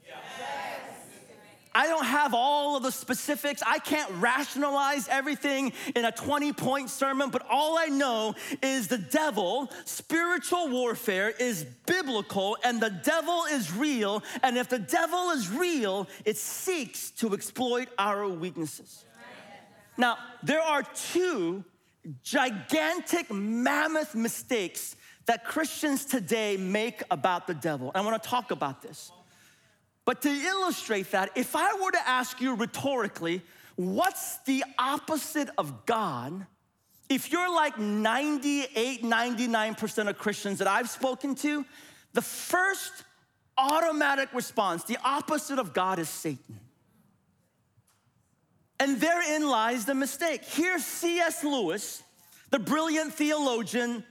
I 1.72 1.86
don't 1.86 2.04
have 2.04 2.34
all 2.34 2.76
of 2.76 2.82
the 2.82 2.90
specifics. 2.90 3.62
I 3.64 3.78
can't 3.78 4.10
rationalize 4.20 5.06
everything 5.08 5.72
in 5.94 6.04
a 6.04 6.10
20 6.10 6.52
point 6.52 6.90
sermon, 6.90 7.30
but 7.30 7.46
all 7.48 7.78
I 7.78 7.86
know 7.86 8.34
is 8.60 8.88
the 8.88 8.98
devil, 8.98 9.70
spiritual 9.84 10.68
warfare 10.68 11.30
is 11.30 11.64
biblical, 11.86 12.56
and 12.64 12.80
the 12.80 12.90
devil 12.90 13.44
is 13.44 13.72
real. 13.72 14.22
And 14.42 14.58
if 14.58 14.68
the 14.68 14.80
devil 14.80 15.30
is 15.30 15.48
real, 15.48 16.08
it 16.24 16.36
seeks 16.36 17.12
to 17.12 17.34
exploit 17.34 17.88
our 17.98 18.28
weaknesses. 18.28 19.04
Now, 19.96 20.16
there 20.42 20.62
are 20.62 20.82
two 20.82 21.64
gigantic, 22.24 23.30
mammoth 23.30 24.14
mistakes 24.14 24.96
that 25.26 25.44
Christians 25.44 26.04
today 26.04 26.56
make 26.56 27.02
about 27.10 27.46
the 27.46 27.54
devil. 27.54 27.92
I 27.94 28.00
want 28.00 28.22
to 28.22 28.28
talk 28.28 28.50
about 28.50 28.82
this. 28.82 29.12
But 30.04 30.22
to 30.22 30.28
illustrate 30.28 31.10
that, 31.12 31.30
if 31.36 31.54
I 31.54 31.74
were 31.80 31.90
to 31.90 32.08
ask 32.08 32.40
you 32.40 32.54
rhetorically, 32.54 33.42
what's 33.76 34.38
the 34.38 34.64
opposite 34.78 35.50
of 35.56 35.86
God? 35.86 36.46
If 37.08 37.30
you're 37.32 37.54
like 37.54 37.78
98, 37.78 39.02
99% 39.02 40.08
of 40.08 40.18
Christians 40.18 40.58
that 40.58 40.68
I've 40.68 40.88
spoken 40.88 41.34
to, 41.36 41.64
the 42.12 42.22
first 42.22 43.04
automatic 43.58 44.32
response, 44.32 44.84
the 44.84 44.98
opposite 45.04 45.58
of 45.58 45.72
God 45.74 45.98
is 45.98 46.08
Satan. 46.08 46.58
And 48.78 49.00
therein 49.00 49.46
lies 49.46 49.84
the 49.84 49.94
mistake. 49.94 50.42
Here's 50.44 50.84
C.S. 50.84 51.44
Lewis, 51.44 52.02
the 52.50 52.58
brilliant 52.58 53.12
theologian 53.12 54.04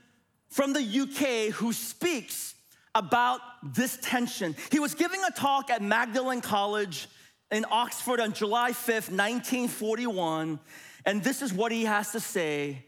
from 0.50 0.72
the 0.72 0.82
UK, 0.82 1.54
who 1.54 1.72
speaks 1.72 2.54
about 2.94 3.40
this 3.62 3.98
tension. 4.02 4.54
He 4.70 4.80
was 4.80 4.94
giving 4.94 5.20
a 5.24 5.30
talk 5.30 5.70
at 5.70 5.80
Magdalen 5.80 6.40
College 6.40 7.08
in 7.50 7.64
Oxford 7.70 8.20
on 8.20 8.32
July 8.32 8.72
5th, 8.72 9.10
1941, 9.10 10.58
and 11.06 11.22
this 11.24 11.40
is 11.42 11.52
what 11.52 11.72
he 11.72 11.84
has 11.84 12.12
to 12.12 12.20
say 12.20 12.84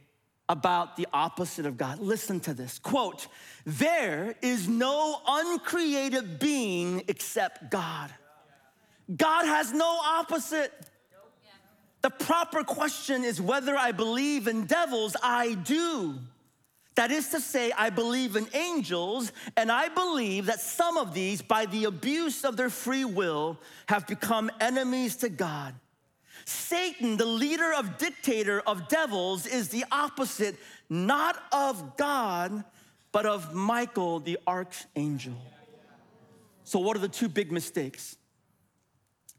about 0.49 0.97
the 0.97 1.07
opposite 1.13 1.67
of 1.67 1.77
God. 1.77 1.99
Listen 1.99 2.41
to 2.41 2.53
this 2.53 2.79
quote, 2.79 3.27
there 3.65 4.35
is 4.43 4.69
no 4.69 5.21
uncreated 5.27 6.39
being 6.39 7.05
except 7.09 7.71
God. 7.71 8.11
God 9.17 9.47
has 9.47 9.73
no 9.73 9.99
opposite. 10.05 10.73
The 12.03 12.11
proper 12.11 12.65
question 12.65 13.25
is 13.25 13.41
whether 13.41 13.77
I 13.77 13.93
believe 13.93 14.49
in 14.49 14.67
devils. 14.67 15.17
I 15.23 15.55
do. 15.55 16.19
That 16.95 17.11
is 17.11 17.29
to 17.29 17.41
say, 17.41 17.73
I 17.73 17.91
believe 17.91 18.37
in 18.37 18.47
angels, 18.53 19.33
and 19.57 19.73
I 19.73 19.89
believe 19.89 20.47
that 20.47 20.61
some 20.61 20.99
of 20.99 21.15
these, 21.15 21.41
by 21.41 21.67
the 21.67 21.85
abuse 21.85 22.45
of 22.45 22.57
their 22.57 22.69
free 22.69 23.05
will, 23.05 23.59
have 23.89 24.07
become 24.07 24.51
enemies 24.61 25.17
to 25.17 25.31
God. 25.31 25.75
Satan, 26.45 27.17
the 27.17 27.25
leader 27.25 27.73
of 27.73 27.99
dictator 27.99 28.61
of 28.67 28.89
devils, 28.89 29.47
is 29.47 29.69
the 29.69 29.85
opposite, 29.91 30.57
not 30.91 31.43
of 31.51 31.97
God, 31.97 32.65
but 33.11 33.27
of 33.27 33.55
Michael, 33.55 34.21
the 34.21 34.39
archangel. 34.47 35.37
So, 36.65 36.79
what 36.79 36.97
are 36.97 37.01
the 37.01 37.09
two 37.09 37.29
big 37.29 37.53
mistakes? 37.53 38.17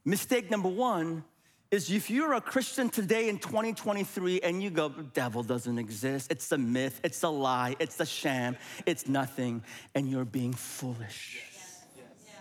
Mistake 0.05 0.51
number 0.51 0.69
one 0.69 1.23
is 1.73 1.89
if 1.89 2.07
you're 2.11 2.33
a 2.33 2.41
Christian 2.41 2.87
today 2.87 3.29
in 3.29 3.39
2023 3.39 4.41
and 4.41 4.61
you 4.61 4.69
go, 4.69 4.89
devil 4.89 5.41
doesn't 5.41 5.79
exist, 5.79 6.31
it's 6.31 6.51
a 6.51 6.57
myth, 6.57 7.01
it's 7.03 7.23
a 7.23 7.27
lie, 7.27 7.75
it's 7.79 7.99
a 7.99 8.05
sham, 8.05 8.55
it's 8.85 9.07
nothing, 9.07 9.63
and 9.95 10.07
you're 10.07 10.23
being 10.23 10.53
foolish. 10.53 11.41
Yes. 11.51 11.83
Yes. 11.97 12.35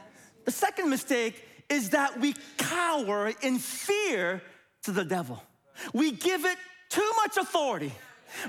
The 0.45 0.51
second 0.51 0.91
mistake 0.91 1.43
is 1.71 1.91
that 1.91 2.21
we 2.21 2.35
cower 2.59 3.33
in 3.41 3.59
fear 3.59 4.43
to 4.83 4.93
the 4.93 5.03
devil. 5.03 5.43
We 5.95 6.13
give 6.13 6.45
it 6.45 6.59
too 6.91 7.11
much 7.17 7.39
authority. 7.39 7.93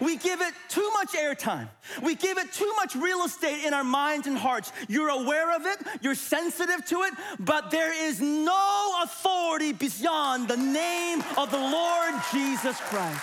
We 0.02 0.18
give 0.18 0.42
it 0.42 0.54
too 0.70 0.90
much 0.94 1.14
airtime. 1.14 1.70
We 2.02 2.16
give 2.16 2.38
it 2.38 2.52
too 2.52 2.72
much 2.76 2.96
real 2.96 3.24
estate 3.24 3.66
in 3.66 3.74
our 3.74 3.84
minds 3.84 4.28
and 4.28 4.38
hearts. 4.38 4.72
You're 4.88 5.10
aware 5.10 5.56
of 5.56 5.66
it, 5.66 5.80
you're 6.02 6.16
sensitive 6.16 6.86
to 6.88 7.04
it, 7.04 7.14
but 7.40 7.72
there 7.72 7.94
is 8.08 8.22
no 8.22 9.02
authority 9.04 9.74
beyond 9.74 10.48
the 10.48 10.58
name 10.58 11.24
of 11.38 11.52
the 11.52 11.58
Lord 11.58 12.14
Jesus 12.32 12.80
Christ. 12.82 13.22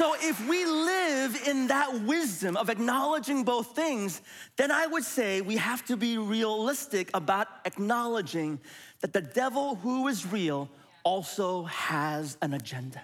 So, 0.00 0.14
if 0.18 0.48
we 0.48 0.64
live 0.64 1.46
in 1.46 1.66
that 1.66 1.92
wisdom 2.04 2.56
of 2.56 2.70
acknowledging 2.70 3.44
both 3.44 3.76
things, 3.76 4.22
then 4.56 4.70
I 4.70 4.86
would 4.86 5.04
say 5.04 5.42
we 5.42 5.58
have 5.58 5.84
to 5.88 5.96
be 5.96 6.16
realistic 6.16 7.10
about 7.12 7.48
acknowledging 7.66 8.60
that 9.00 9.12
the 9.12 9.20
devil, 9.20 9.74
who 9.74 10.08
is 10.08 10.24
real, 10.24 10.70
also 11.04 11.64
has 11.64 12.38
an 12.40 12.54
agenda. 12.54 13.02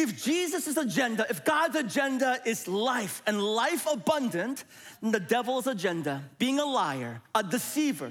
If 0.00 0.24
Jesus' 0.24 0.78
agenda, 0.78 1.26
if 1.28 1.44
God's 1.44 1.76
agenda 1.76 2.38
is 2.46 2.66
life 2.66 3.22
and 3.26 3.38
life 3.38 3.86
abundant, 3.86 4.64
then 5.02 5.12
the 5.12 5.20
devil's 5.20 5.66
agenda, 5.66 6.22
being 6.38 6.58
a 6.58 6.64
liar, 6.64 7.20
a 7.34 7.42
deceiver, 7.42 8.10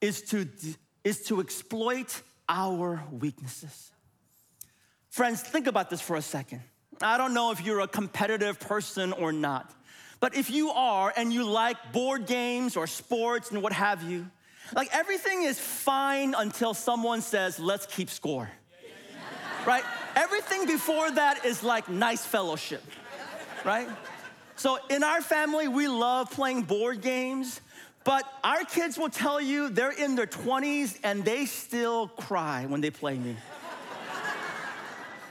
is 0.00 0.22
to, 0.30 0.46
is 1.02 1.24
to 1.24 1.40
exploit 1.40 2.22
our 2.48 3.02
weaknesses. 3.10 3.90
Friends, 5.10 5.42
think 5.42 5.66
about 5.66 5.90
this 5.90 6.00
for 6.00 6.14
a 6.14 6.22
second. 6.22 6.62
I 7.02 7.18
don't 7.18 7.34
know 7.34 7.50
if 7.50 7.60
you're 7.60 7.80
a 7.80 7.88
competitive 7.88 8.60
person 8.60 9.12
or 9.12 9.32
not, 9.32 9.74
but 10.20 10.36
if 10.36 10.48
you 10.48 10.70
are 10.70 11.12
and 11.16 11.32
you 11.32 11.42
like 11.42 11.92
board 11.92 12.26
games 12.26 12.76
or 12.76 12.86
sports 12.86 13.50
and 13.50 13.64
what 13.64 13.72
have 13.72 14.04
you, 14.04 14.30
like 14.76 14.90
everything 14.92 15.42
is 15.42 15.58
fine 15.58 16.36
until 16.38 16.72
someone 16.72 17.20
says, 17.20 17.58
let's 17.58 17.86
keep 17.86 18.08
score 18.08 18.48
right? 19.66 19.82
Everything 20.18 20.66
before 20.66 21.12
that 21.12 21.44
is 21.44 21.62
like 21.62 21.88
nice 21.88 22.24
fellowship, 22.26 22.82
right? 23.64 23.88
So 24.56 24.80
in 24.90 25.04
our 25.04 25.20
family, 25.20 25.68
we 25.68 25.86
love 25.86 26.32
playing 26.32 26.62
board 26.62 27.02
games, 27.02 27.60
but 28.02 28.24
our 28.42 28.64
kids 28.64 28.98
will 28.98 29.10
tell 29.10 29.40
you 29.40 29.68
they're 29.68 29.92
in 29.92 30.16
their 30.16 30.26
20s 30.26 30.98
and 31.04 31.24
they 31.24 31.46
still 31.46 32.08
cry 32.08 32.66
when 32.66 32.80
they 32.80 32.90
play 32.90 33.16
me. 33.16 33.36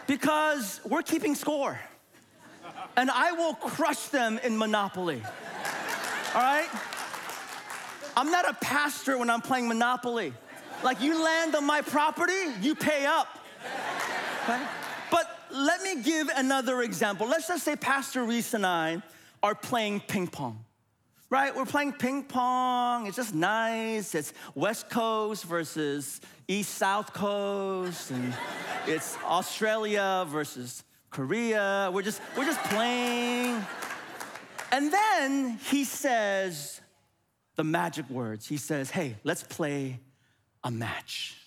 Because 0.07 0.79
we're 0.85 1.01
keeping 1.01 1.35
score. 1.35 1.77
And 2.95 3.11
I 3.11 3.33
will 3.33 3.55
crush 3.55 4.07
them 4.07 4.39
in 4.41 4.57
Monopoly. 4.57 5.21
All 6.33 6.41
right? 6.41 6.69
I'm 8.15 8.31
not 8.31 8.49
a 8.49 8.53
pastor 8.53 9.17
when 9.17 9.29
I'm 9.29 9.41
playing 9.41 9.67
Monopoly. 9.67 10.33
Like 10.81 11.01
you 11.01 11.21
land 11.21 11.55
on 11.55 11.65
my 11.65 11.81
property, 11.81 12.53
you 12.61 12.73
pay 12.73 13.05
up. 13.05 13.27
Me 15.95 16.01
give 16.01 16.29
another 16.35 16.81
example. 16.81 17.27
Let's 17.27 17.47
just 17.47 17.63
say 17.63 17.75
Pastor 17.77 18.23
Reese 18.23 18.53
and 18.53 18.65
I 18.65 19.01
are 19.41 19.55
playing 19.55 20.01
ping 20.01 20.27
pong. 20.27 20.65
Right? 21.29 21.55
We're 21.55 21.65
playing 21.65 21.93
ping 21.93 22.23
pong. 22.23 23.07
It's 23.07 23.15
just 23.15 23.33
nice. 23.33 24.13
It's 24.13 24.33
West 24.53 24.89
Coast 24.89 25.45
versus 25.45 26.19
East 26.47 26.75
South 26.75 27.13
Coast, 27.13 28.11
and 28.11 28.33
it's 28.87 29.17
Australia 29.23 30.25
versus 30.27 30.83
Korea. 31.09 31.89
We're 31.93 32.01
just 32.01 32.21
we're 32.37 32.45
just 32.45 32.63
playing. 32.63 33.65
And 34.71 34.91
then 34.91 35.57
he 35.69 35.85
says 35.85 36.81
the 37.55 37.63
magic 37.63 38.09
words. 38.09 38.47
He 38.47 38.57
says, 38.57 38.89
"Hey, 38.89 39.15
let's 39.23 39.43
play 39.43 39.99
a 40.63 40.71
match." 40.71 41.37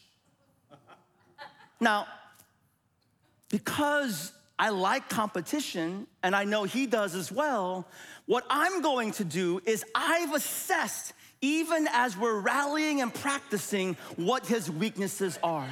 Now, 1.78 2.06
because 3.50 4.32
I 4.58 4.70
like 4.70 5.08
competition 5.08 6.06
and 6.22 6.34
I 6.34 6.44
know 6.44 6.64
he 6.64 6.86
does 6.86 7.14
as 7.14 7.30
well, 7.30 7.86
what 8.26 8.44
I'm 8.48 8.80
going 8.80 9.12
to 9.12 9.24
do 9.24 9.60
is 9.66 9.84
I've 9.94 10.32
assessed 10.32 11.12
even 11.42 11.88
as 11.92 12.16
we're 12.16 12.38
rallying 12.40 13.00
and 13.00 13.12
practicing 13.12 13.96
what 14.16 14.46
his 14.46 14.70
weaknesses 14.70 15.38
are. 15.42 15.68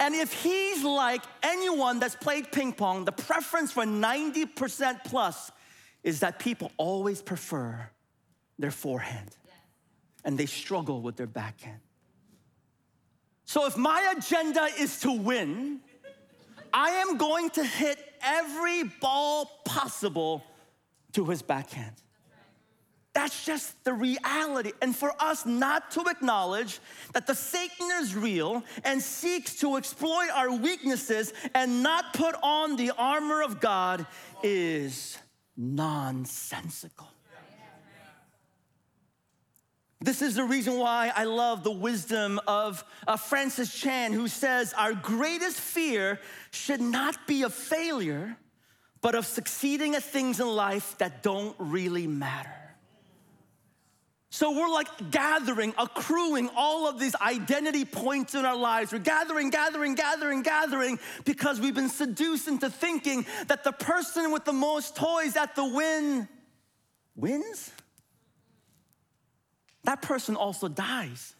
And 0.00 0.14
if 0.14 0.32
he's 0.32 0.82
like 0.82 1.22
anyone 1.42 2.00
that's 2.00 2.16
played 2.16 2.50
ping 2.50 2.72
pong, 2.72 3.04
the 3.04 3.12
preference 3.12 3.72
for 3.72 3.84
90% 3.84 5.04
plus 5.04 5.52
is 6.02 6.20
that 6.20 6.38
people 6.38 6.72
always 6.76 7.22
prefer 7.22 7.88
their 8.58 8.72
forehand 8.72 9.36
and 10.24 10.36
they 10.36 10.46
struggle 10.46 11.00
with 11.00 11.16
their 11.16 11.26
backhand. 11.28 11.80
So 13.44 13.66
if 13.66 13.76
my 13.76 14.14
agenda 14.16 14.68
is 14.78 15.00
to 15.00 15.12
win, 15.12 15.80
I 16.76 16.90
am 16.90 17.18
going 17.18 17.50
to 17.50 17.62
hit 17.62 17.98
every 18.20 18.82
ball 18.82 19.48
possible 19.64 20.44
to 21.12 21.24
his 21.26 21.40
backhand. 21.40 21.94
That's 23.12 23.46
just 23.46 23.84
the 23.84 23.92
reality. 23.92 24.72
And 24.82 24.94
for 24.94 25.14
us 25.20 25.46
not 25.46 25.92
to 25.92 26.04
acknowledge 26.08 26.80
that 27.12 27.28
the 27.28 27.34
Satan 27.36 27.88
is 28.00 28.16
real 28.16 28.64
and 28.82 29.00
seeks 29.00 29.54
to 29.60 29.76
exploit 29.76 30.30
our 30.34 30.52
weaknesses 30.52 31.32
and 31.54 31.84
not 31.84 32.12
put 32.12 32.34
on 32.42 32.74
the 32.74 32.90
armor 32.98 33.40
of 33.40 33.60
God 33.60 34.04
is 34.42 35.16
nonsensical. 35.56 37.13
This 40.04 40.20
is 40.20 40.34
the 40.34 40.44
reason 40.44 40.78
why 40.78 41.10
I 41.16 41.24
love 41.24 41.64
the 41.64 41.70
wisdom 41.70 42.38
of 42.46 42.84
uh, 43.06 43.16
Francis 43.16 43.74
Chan, 43.74 44.12
who 44.12 44.28
says, 44.28 44.74
Our 44.74 44.92
greatest 44.92 45.58
fear 45.58 46.20
should 46.50 46.82
not 46.82 47.26
be 47.26 47.42
of 47.42 47.54
failure, 47.54 48.36
but 49.00 49.14
of 49.14 49.24
succeeding 49.24 49.94
at 49.94 50.02
things 50.02 50.40
in 50.40 50.46
life 50.46 50.98
that 50.98 51.22
don't 51.22 51.56
really 51.58 52.06
matter. 52.06 52.50
So 54.28 54.50
we're 54.50 54.68
like 54.68 55.10
gathering, 55.10 55.72
accruing 55.78 56.50
all 56.54 56.86
of 56.86 57.00
these 57.00 57.14
identity 57.14 57.86
points 57.86 58.34
in 58.34 58.44
our 58.44 58.56
lives. 58.56 58.92
We're 58.92 58.98
gathering, 58.98 59.48
gathering, 59.48 59.94
gathering, 59.94 60.42
gathering 60.42 60.98
because 61.24 61.62
we've 61.62 61.74
been 61.74 61.88
seduced 61.88 62.46
into 62.46 62.68
thinking 62.68 63.24
that 63.46 63.64
the 63.64 63.72
person 63.72 64.32
with 64.32 64.44
the 64.44 64.52
most 64.52 64.96
toys 64.96 65.34
at 65.34 65.56
the 65.56 65.64
win 65.64 66.28
wins. 67.16 67.72
That 69.84 70.02
person 70.02 70.36
also 70.36 70.68
dies. 70.68 71.34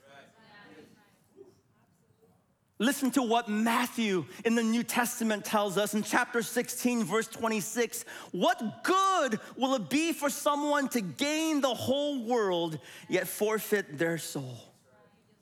Listen 2.78 3.10
to 3.12 3.22
what 3.22 3.48
Matthew 3.48 4.26
in 4.44 4.56
the 4.56 4.62
New 4.62 4.82
Testament 4.82 5.44
tells 5.44 5.78
us 5.78 5.94
in 5.94 6.02
chapter 6.02 6.42
16, 6.42 7.04
verse 7.04 7.28
26. 7.28 8.04
What 8.32 8.82
good 8.82 9.38
will 9.56 9.74
it 9.76 9.88
be 9.88 10.12
for 10.12 10.28
someone 10.28 10.88
to 10.88 11.00
gain 11.00 11.60
the 11.60 11.72
whole 11.72 12.24
world 12.24 12.80
yet 13.08 13.28
forfeit 13.28 13.96
their 13.96 14.18
soul? 14.18 14.58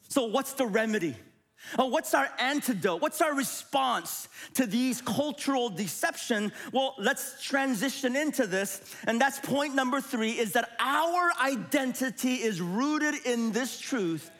So, 0.08 0.26
what's 0.26 0.52
the 0.52 0.66
remedy? 0.66 1.16
Oh, 1.78 1.86
what's 1.86 2.14
our 2.14 2.28
antidote? 2.38 3.00
What's 3.00 3.20
our 3.20 3.34
response 3.34 4.28
to 4.54 4.66
these 4.66 5.00
cultural 5.00 5.68
deception? 5.68 6.52
Well, 6.72 6.94
let's 6.98 7.42
transition 7.42 8.16
into 8.16 8.46
this. 8.46 8.82
And 9.06 9.20
that's 9.20 9.38
point 9.40 9.74
number 9.74 10.00
three 10.00 10.32
is 10.32 10.52
that 10.52 10.70
our 10.78 11.30
identity 11.40 12.34
is 12.34 12.60
rooted 12.60 13.14
in 13.24 13.52
this 13.52 13.78
truth 13.78 14.30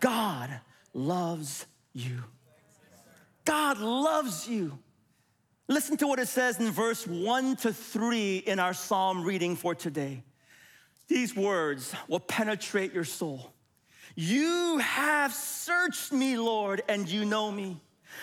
God 0.00 0.50
loves 0.92 1.66
you. 1.94 2.22
God 3.44 3.78
loves 3.78 4.46
you. 4.46 4.78
Listen 5.68 5.96
to 5.98 6.06
what 6.06 6.18
it 6.18 6.28
says 6.28 6.58
in 6.58 6.70
verse 6.70 7.06
one 7.06 7.56
to 7.56 7.72
three 7.72 8.38
in 8.38 8.58
our 8.58 8.74
psalm 8.74 9.24
reading 9.24 9.56
for 9.56 9.74
today. 9.74 10.22
These 11.08 11.34
words 11.34 11.94
will 12.08 12.20
penetrate 12.20 12.92
your 12.92 13.04
soul. 13.04 13.52
You 14.22 14.76
have 14.76 15.32
searched 15.32 16.12
me, 16.12 16.36
Lord, 16.36 16.82
and 16.90 17.08
you 17.08 17.24
know 17.24 17.50
me. 17.50 17.80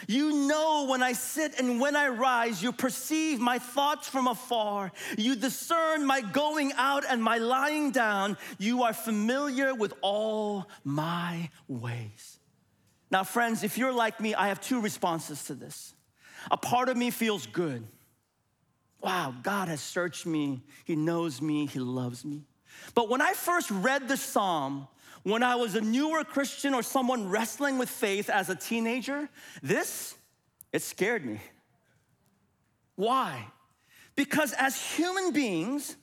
You 0.08 0.48
know 0.48 0.86
when 0.88 1.02
I 1.02 1.14
sit 1.14 1.60
and 1.60 1.82
when 1.82 1.96
I 1.96 2.10
rise, 2.10 2.62
you 2.62 2.72
perceive 2.72 3.40
my 3.40 3.58
thoughts 3.58 4.08
from 4.08 4.28
afar. 4.28 4.92
You 5.18 5.36
discern 5.36 6.06
my 6.06 6.22
going 6.22 6.72
out 6.74 7.04
and 7.10 7.24
my 7.24 7.40
lying 7.40 7.90
down. 7.90 8.38
You 8.60 8.84
are 8.84 8.94
familiar 8.94 9.74
with 9.74 9.92
all 10.02 10.70
my 10.84 11.50
ways. 11.68 12.38
Now, 13.10 13.24
friends, 13.24 13.64
if 13.64 13.76
you're 13.76 13.92
like 13.92 14.22
me, 14.22 14.36
I 14.36 14.50
have 14.50 14.62
two 14.62 14.80
responses 14.80 15.46
to 15.46 15.56
this. 15.56 15.96
A 16.52 16.58
part 16.58 16.90
of 16.90 16.98
me 16.98 17.10
feels 17.10 17.48
good. 17.48 17.88
Wow, 19.02 19.34
God 19.42 19.68
has 19.68 19.82
searched 19.82 20.28
me, 20.28 20.62
He 20.86 20.96
knows 20.96 21.42
me, 21.42 21.66
He 21.66 21.80
loves 21.80 22.24
me. 22.24 22.44
But 22.94 23.10
when 23.10 23.22
I 23.22 23.34
first 23.34 23.72
read 23.72 24.08
the 24.08 24.18
psalm, 24.18 24.88
when 25.32 25.44
I 25.44 25.56
was 25.56 25.76
a 25.76 25.82
newer 25.82 26.24
Christian 26.24 26.74
or 26.74 26.82
someone 26.82 27.30
wrestling 27.30 27.78
with 27.78 27.90
faith 27.90 28.30
as 28.30 28.50
a 28.50 28.56
teenager, 28.56 29.30
this, 29.62 30.16
it 30.72 30.82
scared 30.82 31.26
me. 31.26 31.40
Why? 32.96 33.48
Because 34.16 34.54
as 34.54 34.82
human 34.96 35.32
beings, 35.32 35.96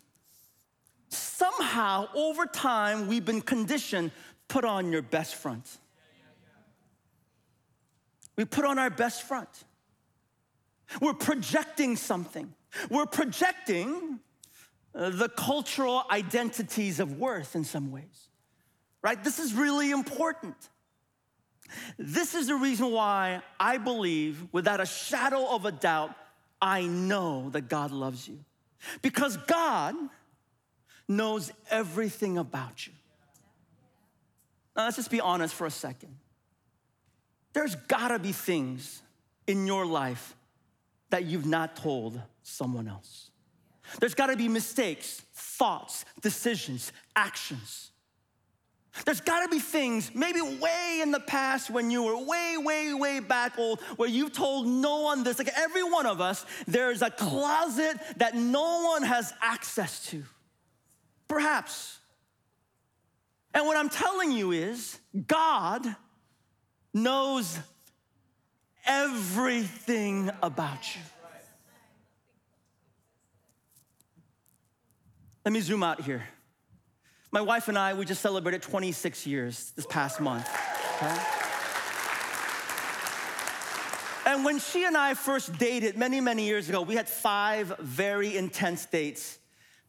somehow 1.08 2.08
over 2.14 2.46
time 2.46 3.08
we've 3.08 3.24
been 3.24 3.40
conditioned 3.40 4.10
put 4.48 4.64
on 4.64 4.92
your 4.92 5.02
best 5.02 5.34
front. 5.34 5.78
We 8.36 8.44
put 8.44 8.64
on 8.64 8.78
our 8.78 8.90
best 8.90 9.22
front. 9.22 9.48
We're 11.00 11.14
projecting 11.14 11.96
something. 11.96 12.52
We're 12.90 13.06
projecting 13.06 14.20
uh, 14.94 15.10
the 15.10 15.28
cultural 15.28 16.04
identities 16.10 17.00
of 17.00 17.18
worth 17.18 17.56
in 17.56 17.64
some 17.64 17.90
ways, 17.90 18.28
right? 19.04 19.22
This 19.22 19.38
is 19.38 19.52
really 19.52 19.90
important. 19.90 20.56
This 21.98 22.34
is 22.34 22.48
the 22.48 22.56
reason 22.56 22.90
why 22.90 23.42
I 23.60 23.76
believe, 23.78 24.42
without 24.50 24.80
a 24.80 24.86
shadow 24.86 25.46
of 25.54 25.66
a 25.66 25.72
doubt, 25.72 26.14
I 26.60 26.86
know 26.86 27.50
that 27.50 27.68
God 27.68 27.92
loves 27.92 28.26
you. 28.26 28.40
Because 29.02 29.36
God 29.36 29.94
knows 31.06 31.52
everything 31.70 32.38
about 32.38 32.86
you. 32.86 32.94
Now, 34.74 34.84
let's 34.84 34.96
just 34.96 35.10
be 35.10 35.20
honest 35.20 35.54
for 35.54 35.66
a 35.66 35.70
second 35.70 36.16
there's 37.52 37.76
gotta 37.76 38.18
be 38.18 38.32
things 38.32 39.00
in 39.46 39.64
your 39.64 39.86
life 39.86 40.34
that 41.10 41.24
you've 41.24 41.46
not 41.46 41.76
told 41.76 42.20
someone 42.42 42.88
else. 42.88 43.30
There's 44.00 44.14
gotta 44.14 44.36
be 44.36 44.48
mistakes, 44.48 45.22
thoughts, 45.32 46.04
decisions, 46.20 46.90
actions. 47.14 47.92
There's 49.04 49.20
gotta 49.20 49.48
be 49.48 49.58
things, 49.58 50.14
maybe 50.14 50.40
way 50.40 51.00
in 51.02 51.10
the 51.10 51.20
past 51.20 51.68
when 51.68 51.90
you 51.90 52.04
were 52.04 52.16
way, 52.16 52.56
way, 52.56 52.94
way 52.94 53.18
back 53.18 53.58
old, 53.58 53.80
where 53.96 54.08
you've 54.08 54.32
told 54.32 54.68
no 54.68 55.00
one 55.00 55.24
this. 55.24 55.38
Like 55.38 55.50
every 55.56 55.82
one 55.82 56.06
of 56.06 56.20
us, 56.20 56.46
there's 56.68 57.02
a 57.02 57.10
closet 57.10 57.98
that 58.18 58.36
no 58.36 58.84
one 58.84 59.02
has 59.02 59.34
access 59.42 60.06
to. 60.06 60.22
Perhaps. 61.26 61.98
And 63.52 63.66
what 63.66 63.76
I'm 63.76 63.88
telling 63.88 64.30
you 64.30 64.52
is, 64.52 64.98
God 65.26 65.84
knows 66.92 67.58
everything 68.86 70.30
about 70.40 70.94
you. 70.94 71.02
Let 75.44 75.52
me 75.52 75.60
zoom 75.60 75.82
out 75.82 76.00
here. 76.00 76.22
My 77.34 77.40
wife 77.40 77.66
and 77.66 77.76
I, 77.76 77.94
we 77.94 78.04
just 78.04 78.22
celebrated 78.22 78.62
26 78.62 79.26
years 79.26 79.72
this 79.74 79.86
past 79.86 80.20
month. 80.20 80.48
Okay? 80.94 81.20
And 84.24 84.44
when 84.44 84.60
she 84.60 84.84
and 84.84 84.96
I 84.96 85.14
first 85.14 85.58
dated 85.58 85.96
many, 85.96 86.20
many 86.20 86.46
years 86.46 86.68
ago, 86.68 86.82
we 86.82 86.94
had 86.94 87.08
five 87.08 87.74
very 87.80 88.36
intense 88.36 88.86
dates 88.86 89.40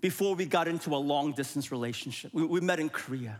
before 0.01 0.33
we 0.33 0.47
got 0.47 0.67
into 0.67 0.95
a 0.95 0.97
long 0.97 1.33
distance 1.33 1.71
relationship. 1.71 2.33
We, 2.33 2.45
we 2.45 2.61
met 2.61 2.79
in 2.79 2.89
Korea. 2.89 3.39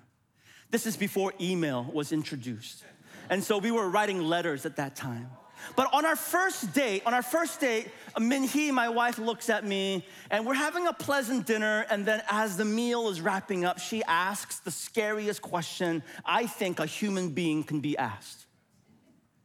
This 0.69 0.85
is 0.85 0.95
before 0.95 1.33
email 1.41 1.89
was 1.91 2.11
introduced. 2.11 2.83
And 3.31 3.43
so 3.43 3.57
we 3.57 3.71
were 3.71 3.89
writing 3.89 4.21
letters 4.21 4.67
at 4.67 4.75
that 4.75 4.95
time. 4.95 5.31
But 5.75 5.93
on 5.93 6.05
our 6.05 6.15
first 6.15 6.73
date, 6.73 7.03
on 7.05 7.13
our 7.13 7.21
first 7.21 7.59
date, 7.59 7.89
Minhee, 8.17 8.71
my 8.71 8.89
wife, 8.89 9.17
looks 9.17 9.49
at 9.49 9.65
me 9.65 10.05
and 10.31 10.45
we're 10.45 10.53
having 10.53 10.87
a 10.87 10.93
pleasant 10.93 11.45
dinner. 11.45 11.85
And 11.89 12.05
then 12.05 12.21
as 12.29 12.57
the 12.57 12.65
meal 12.65 13.09
is 13.09 13.21
wrapping 13.21 13.65
up, 13.65 13.79
she 13.79 14.03
asks 14.03 14.59
the 14.59 14.71
scariest 14.71 15.41
question 15.41 16.03
I 16.25 16.47
think 16.47 16.79
a 16.79 16.85
human 16.85 17.29
being 17.29 17.63
can 17.63 17.79
be 17.79 17.97
asked. 17.97 18.45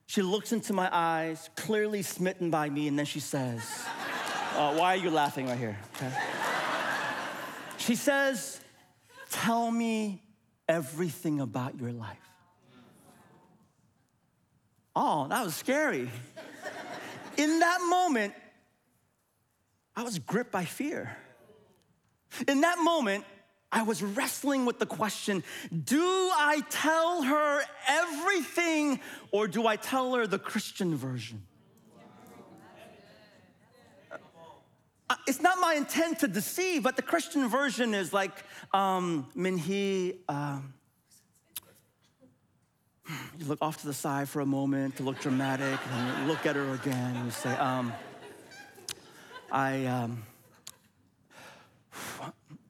She 0.06 0.22
looks 0.22 0.52
into 0.52 0.72
my 0.72 0.88
eyes, 0.90 1.50
clearly 1.54 2.02
smitten 2.02 2.50
by 2.50 2.68
me, 2.68 2.88
and 2.88 2.98
then 2.98 3.06
she 3.06 3.20
says, 3.20 3.62
uh, 4.56 4.74
Why 4.74 4.94
are 4.94 4.96
you 4.96 5.10
laughing 5.10 5.46
right 5.46 5.58
here? 5.58 5.78
Okay. 5.96 6.12
She 7.78 7.94
says, 7.94 8.60
Tell 9.30 9.70
me 9.70 10.22
everything 10.68 11.40
about 11.40 11.78
your 11.78 11.92
life. 11.92 12.29
Oh, 14.94 15.28
that 15.28 15.44
was 15.44 15.54
scary. 15.54 16.10
In 17.36 17.60
that 17.60 17.78
moment, 17.88 18.34
I 19.96 20.02
was 20.02 20.18
gripped 20.18 20.52
by 20.52 20.64
fear. 20.64 21.16
In 22.48 22.62
that 22.62 22.78
moment, 22.78 23.24
I 23.72 23.82
was 23.82 24.02
wrestling 24.02 24.66
with 24.66 24.78
the 24.78 24.86
question 24.86 25.44
do 25.84 26.02
I 26.02 26.62
tell 26.70 27.22
her 27.22 27.62
everything 27.88 29.00
or 29.30 29.46
do 29.46 29.66
I 29.66 29.76
tell 29.76 30.14
her 30.14 30.26
the 30.26 30.38
Christian 30.38 30.96
version? 30.96 31.42
Uh, 35.08 35.16
it's 35.26 35.40
not 35.40 35.58
my 35.60 35.74
intent 35.74 36.20
to 36.20 36.28
deceive, 36.28 36.84
but 36.84 36.94
the 36.94 37.02
Christian 37.02 37.48
version 37.48 37.94
is 37.94 38.12
like 38.12 38.44
um, 38.72 39.28
Minhee. 39.36 40.18
Um, 40.28 40.74
you 43.40 43.46
look 43.46 43.62
off 43.62 43.80
to 43.80 43.86
the 43.86 43.94
side 43.94 44.28
for 44.28 44.40
a 44.40 44.46
moment 44.46 44.96
to 44.98 45.02
look 45.02 45.18
dramatic, 45.18 45.80
and 45.90 46.28
look 46.28 46.44
at 46.44 46.56
her 46.56 46.74
again, 46.74 47.16
and 47.16 47.24
you 47.24 47.30
say, 47.30 47.56
um, 47.56 47.90
I, 49.50 49.86
um, 49.86 50.22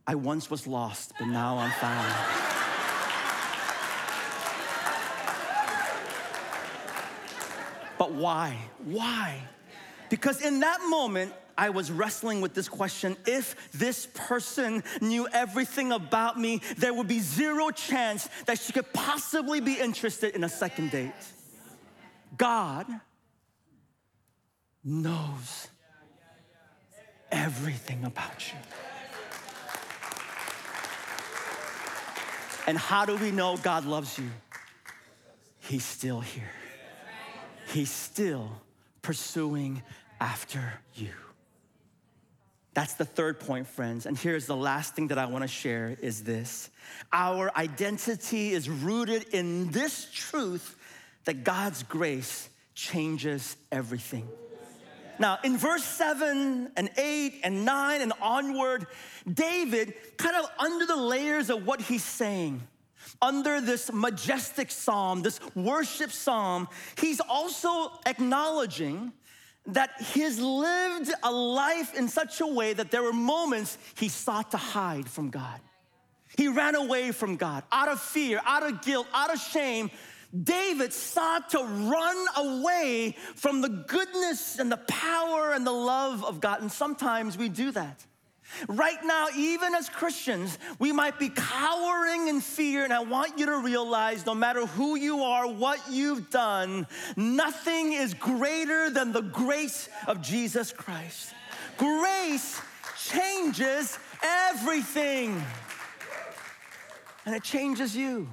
I 0.07 0.15
once 0.15 0.49
was 0.49 0.69
lost, 0.69 1.13
but 1.19 1.27
now 1.27 1.59
I'm 1.59 1.73
found. 1.73 2.15
but 7.99 8.13
why? 8.13 8.57
Why? 8.85 9.43
Because 10.09 10.41
in 10.41 10.61
that 10.61 10.79
moment, 10.89 11.33
I 11.57 11.71
was 11.71 11.91
wrestling 11.91 12.41
with 12.41 12.55
this 12.55 12.69
question 12.69 13.17
if 13.27 13.71
this 13.73 14.09
person 14.15 14.83
knew 15.01 15.29
everything 15.33 15.93
about 15.93 16.39
me, 16.39 16.63
there 16.79 16.95
would 16.95 17.09
be 17.09 17.21
zero 17.21 17.71
chance 17.71 18.29
that 18.47 18.59
she 18.59 18.73
could 18.73 18.93
possibly 18.93 19.61
be 19.61 19.75
interested 19.75 20.35
in 20.35 20.45
a 20.45 20.49
second 20.49 20.91
date. 20.91 21.13
God 22.37 22.87
knows 24.85 25.69
everything 27.31 28.05
about 28.05 28.53
you. 28.53 28.59
And 32.67 32.79
how 32.79 33.05
do 33.05 33.17
we 33.17 33.31
know 33.31 33.57
God 33.57 33.85
loves 33.85 34.19
you? 34.19 34.31
He's 35.59 35.85
still 35.85 36.21
here. 36.21 36.51
He's 37.69 37.91
still 37.91 38.51
pursuing 39.03 39.83
after 40.21 40.75
you. 40.95 41.11
That's 42.81 42.95
the 42.95 43.05
third 43.05 43.41
point, 43.41 43.67
friends. 43.67 44.07
And 44.07 44.17
here's 44.17 44.47
the 44.47 44.57
last 44.57 44.95
thing 44.95 45.09
that 45.09 45.19
I 45.19 45.27
want 45.27 45.43
to 45.43 45.49
share 45.49 45.99
is 46.01 46.23
this. 46.23 46.71
Our 47.13 47.55
identity 47.55 48.53
is 48.53 48.71
rooted 48.71 49.27
in 49.35 49.71
this 49.71 50.09
truth 50.11 50.79
that 51.27 51.45
God's 51.45 51.83
grace 51.83 52.49
changes 52.75 53.59
everything. 53.71 54.27
Now, 55.19 55.41
in 55.45 55.59
verse 55.59 55.85
7 55.85 56.73
and 56.75 56.91
8 56.97 57.41
and 57.45 57.67
9 57.67 58.01
and 58.01 58.15
onward, 58.19 58.87
David, 59.31 59.93
kind 60.17 60.37
of 60.37 60.47
under 60.59 60.87
the 60.87 60.97
layers 60.97 61.51
of 61.51 61.67
what 61.67 61.83
he's 61.83 62.03
saying, 62.03 62.63
under 63.21 63.61
this 63.61 63.93
majestic 63.93 64.71
psalm, 64.71 65.21
this 65.21 65.39
worship 65.55 66.13
psalm, 66.13 66.67
he's 66.99 67.21
also 67.21 67.93
acknowledging 68.07 69.13
that 69.67 69.91
he's 70.01 70.39
lived 70.39 71.13
a 71.23 71.31
life 71.31 71.95
in 71.95 72.09
such 72.09 72.41
a 72.41 72.47
way 72.47 72.73
that 72.73 72.91
there 72.91 73.03
were 73.03 73.13
moments 73.13 73.79
he 73.95 74.09
sought 74.09 74.51
to 74.53 74.57
hide 74.57 75.09
from 75.09 75.31
God. 75.31 75.61
He 76.37 76.49
ran 76.49 76.75
away 76.75 77.13
from 77.13 77.37
God 77.37 77.65
out 77.71 77.89
of 77.89 78.01
fear, 78.01 78.41
out 78.45 78.63
of 78.63 78.83
guilt, 78.83 79.07
out 79.13 79.33
of 79.33 79.41
shame, 79.41 79.91
David 80.45 80.93
sought 80.93 81.51
to 81.51 81.59
run 81.59 82.27
away 82.37 83.17
from 83.35 83.61
the 83.61 83.69
goodness 83.69 84.59
and 84.59 84.71
the 84.71 84.77
power 84.77 85.53
and 85.53 85.67
the 85.67 85.73
love 85.73 86.25
of 86.25 86.41
God. 86.41 86.61
And 86.61 86.71
sometimes 86.71 87.37
we 87.37 87.49
do 87.49 87.73
that. 87.73 88.07
Right 88.69 88.99
now, 89.05 89.29
even 89.37 89.75
as 89.75 89.89
Christians, 89.89 90.59
we 90.79 90.93
might 90.93 91.19
be 91.19 91.29
cowering 91.29 92.29
in 92.29 92.41
fear, 92.41 92.85
and 92.85 92.93
I 92.93 93.01
want 93.01 93.39
you 93.39 93.47
to 93.47 93.59
realize 93.59 94.27
no 94.27 94.35
matter 94.35 94.67
who 94.67 94.97
you 94.97 95.23
are, 95.23 95.47
what 95.47 95.81
you've 95.91 96.31
done, 96.31 96.87
nothing 97.17 97.93
is 97.93 98.15
greater 98.15 98.91
than 98.91 99.13
the 99.13 99.23
grace 99.23 99.89
of 100.07 100.21
Jesus 100.21 100.73
Christ. 100.73 101.35
Grace 101.77 102.61
changes 103.09 103.99
everything, 104.23 105.43
and 107.25 107.35
it 107.35 107.43
changes 107.43 107.97
you 107.97 108.29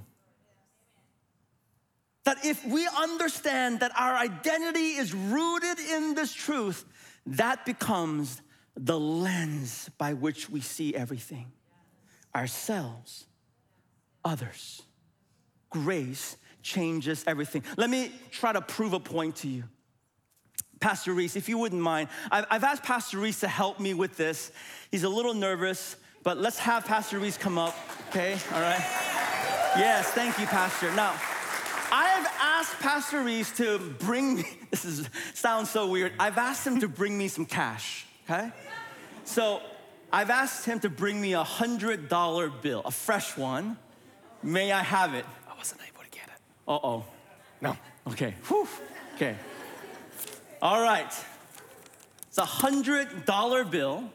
that 2.28 2.43
if 2.43 2.65
we 2.65 2.86
understand 2.88 3.80
that 3.80 3.91
our 3.97 4.13
identity 4.13 4.97
is 4.97 5.13
rooted 5.13 5.80
in 5.80 6.13
this 6.13 6.34
truth, 6.34 6.84
that 7.26 7.65
becomes 7.65 8.41
the 8.78 8.99
lens 8.99 9.89
by 9.97 10.13
which 10.13 10.49
we 10.49 10.61
see 10.61 10.95
everything 10.95 11.51
ourselves, 12.36 13.25
others. 14.23 14.84
Grace 15.69 16.38
changes 16.61 17.23
everything. 17.25 17.63
Let 17.78 17.89
me 17.89 18.11
try 18.32 18.53
to 18.53 18.61
prove 18.61 18.93
a 18.93 18.99
point 18.99 19.38
to 19.38 19.47
you. 19.47 19.63
Pastor 20.80 21.13
Reese, 21.13 21.36
if 21.36 21.49
you 21.49 21.57
wouldn't 21.57 21.82
mind, 21.82 22.09
I've 22.32 22.63
asked 22.63 22.84
Pastor 22.84 23.17
Reese 23.17 23.39
to 23.39 23.47
help 23.47 23.80
me 23.80 23.93
with 23.93 24.15
this. 24.17 24.51
He's 24.91 25.03
a 25.03 25.09
little 25.09 25.34
nervous, 25.34 25.95
but 26.23 26.38
let's 26.38 26.59
have 26.59 26.86
Pastor 26.86 27.19
Reese 27.19 27.38
come 27.38 27.57
up, 27.57 27.75
okay? 28.09 28.38
All 28.53 28.61
right? 28.61 28.80
Yes, 29.78 30.09
thank 30.09 30.39
you, 30.39 30.45
Pastor. 30.45 30.93
Now, 30.93 31.13
I 31.91 32.05
have 32.09 32.32
asked 32.39 32.80
Pastor 32.80 33.21
Reese 33.21 33.55
to 33.57 33.80
bring 33.99 34.38
me, 34.38 34.43
this 34.71 34.86
is, 34.86 35.09
sounds 35.34 35.69
so 35.69 35.88
weird. 35.88 36.13
I've 36.19 36.38
asked 36.38 36.67
him 36.67 36.80
to 36.82 36.88
bring 36.88 37.17
me 37.17 37.28
some 37.28 37.45
cash, 37.45 38.06
okay? 38.30 38.51
So 39.23 39.61
I've 40.11 40.30
asked 40.30 40.65
him 40.65 40.80
to 40.82 40.89
bring 40.89 41.19
me 41.19 41.34
a 41.34 41.43
hundred 41.43 42.09
dollar 42.09 42.49
bill, 42.49 42.82
a 42.86 42.91
fresh 42.91 43.38
one. 43.38 43.78
May 44.43 44.71
I 44.71 44.82
have 44.82 45.13
it? 45.13 45.25
I 45.49 45.57
wasn't 45.57 45.82
able 45.88 46.03
to 46.03 46.09
get 46.09 46.28
it. 46.28 46.41
Uh 46.67 46.80
oh. 46.84 47.05
No. 47.61 47.75
Okay. 48.07 48.36
Whew. 48.47 48.67
Okay. 49.15 49.36
All 50.61 50.82
right. 50.82 51.11
It's 52.28 52.38
a 52.38 52.45
hundred 52.45 53.25
dollar 53.25 53.63
bill. 53.63 54.09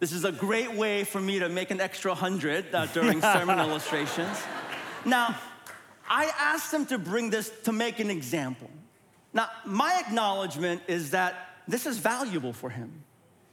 This 0.00 0.12
is 0.12 0.24
a 0.24 0.32
great 0.32 0.72
way 0.74 1.04
for 1.04 1.20
me 1.20 1.38
to 1.38 1.48
make 1.48 1.70
an 1.70 1.80
extra 1.80 2.14
hundred 2.14 2.66
uh, 2.74 2.86
during 2.86 3.20
sermon 3.32 3.58
illustrations. 3.58 4.38
Now, 5.04 5.34
I 6.08 6.30
asked 6.38 6.72
him 6.72 6.84
to 6.86 6.98
bring 6.98 7.30
this 7.30 7.50
to 7.64 7.72
make 7.72 8.00
an 8.00 8.10
example. 8.10 8.70
Now, 9.32 9.48
my 9.64 10.00
acknowledgement 10.06 10.82
is 10.86 11.10
that 11.10 11.53
this 11.66 11.86
is 11.86 11.98
valuable 11.98 12.52
for 12.52 12.70
him. 12.70 13.04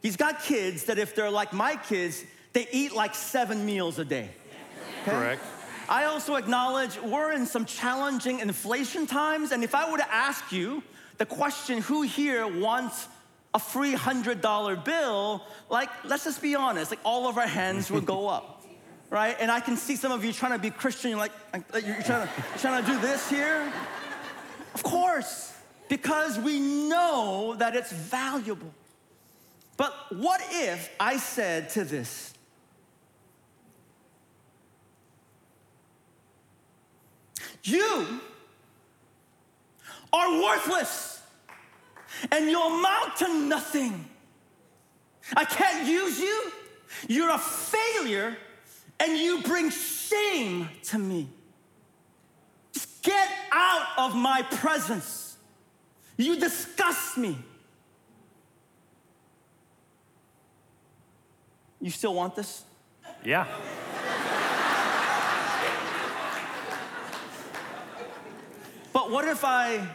He's 0.01 0.17
got 0.17 0.41
kids 0.43 0.85
that, 0.85 0.97
if 0.97 1.15
they're 1.15 1.29
like 1.29 1.53
my 1.53 1.75
kids, 1.75 2.23
they 2.53 2.67
eat 2.71 2.93
like 2.93 3.15
seven 3.15 3.65
meals 3.65 3.99
a 3.99 4.05
day. 4.05 4.29
Okay? 5.01 5.11
Correct. 5.11 5.43
I 5.87 6.05
also 6.05 6.35
acknowledge 6.35 6.97
we're 6.99 7.33
in 7.33 7.45
some 7.45 7.65
challenging 7.65 8.39
inflation 8.39 9.07
times, 9.07 9.51
and 9.51 9.63
if 9.63 9.75
I 9.75 9.91
were 9.91 9.97
to 9.97 10.13
ask 10.13 10.51
you 10.51 10.83
the 11.17 11.25
question, 11.25 11.79
who 11.79 12.01
here 12.01 12.47
wants 12.47 13.07
a 13.53 13.59
free 13.59 13.93
$100 13.93 14.85
bill, 14.85 15.43
like, 15.69 15.89
let's 16.05 16.23
just 16.23 16.41
be 16.41 16.55
honest, 16.55 16.91
like 16.91 17.01
all 17.03 17.27
of 17.27 17.37
our 17.37 17.47
hands 17.47 17.91
would 17.91 18.05
go 18.05 18.27
up 18.27 18.57
right? 19.11 19.35
And 19.39 19.51
I 19.51 19.59
can 19.59 19.77
see 19.77 19.95
some 19.95 20.11
of 20.11 20.25
you 20.25 20.33
trying 20.33 20.53
to 20.53 20.57
be 20.57 20.71
Christian, 20.71 21.11
you're 21.11 21.19
like, 21.19 21.33
you're 21.53 22.01
trying 22.01 22.27
to, 22.27 22.29
you're 22.37 22.57
trying 22.57 22.83
to 22.83 22.91
do 22.91 22.97
this 22.99 23.29
here. 23.29 23.71
Of 24.73 24.81
course, 24.81 25.50
because 25.91 26.39
we 26.39 26.57
know 26.57 27.53
that 27.57 27.75
it's 27.75 27.91
valuable. 27.91 28.73
But 29.75 29.93
what 30.15 30.39
if 30.49 30.89
I 30.97 31.17
said 31.17 31.67
to 31.71 31.83
this, 31.83 32.33
You 37.63 38.21
are 40.13 40.41
worthless 40.41 41.21
and 42.31 42.49
you 42.49 42.59
amount 42.59 43.17
to 43.17 43.27
nothing. 43.47 44.05
I 45.35 45.43
can't 45.43 45.85
use 45.85 46.19
you. 46.19 46.51
You're 47.09 47.29
a 47.29 47.37
failure 47.37 48.37
and 48.97 49.17
you 49.17 49.41
bring 49.43 49.69
shame 49.69 50.69
to 50.83 50.97
me. 50.97 51.27
Just 52.73 53.03
get 53.03 53.29
out 53.51 53.87
of 53.97 54.15
my 54.15 54.41
presence. 54.43 55.20
You 56.21 56.39
disgust 56.39 57.17
me. 57.17 57.35
You 61.79 61.89
still 61.89 62.13
want 62.13 62.35
this? 62.35 62.63
Yeah. 63.23 63.47
but 68.93 69.09
what 69.09 69.27
if 69.27 69.43
I 69.43 69.89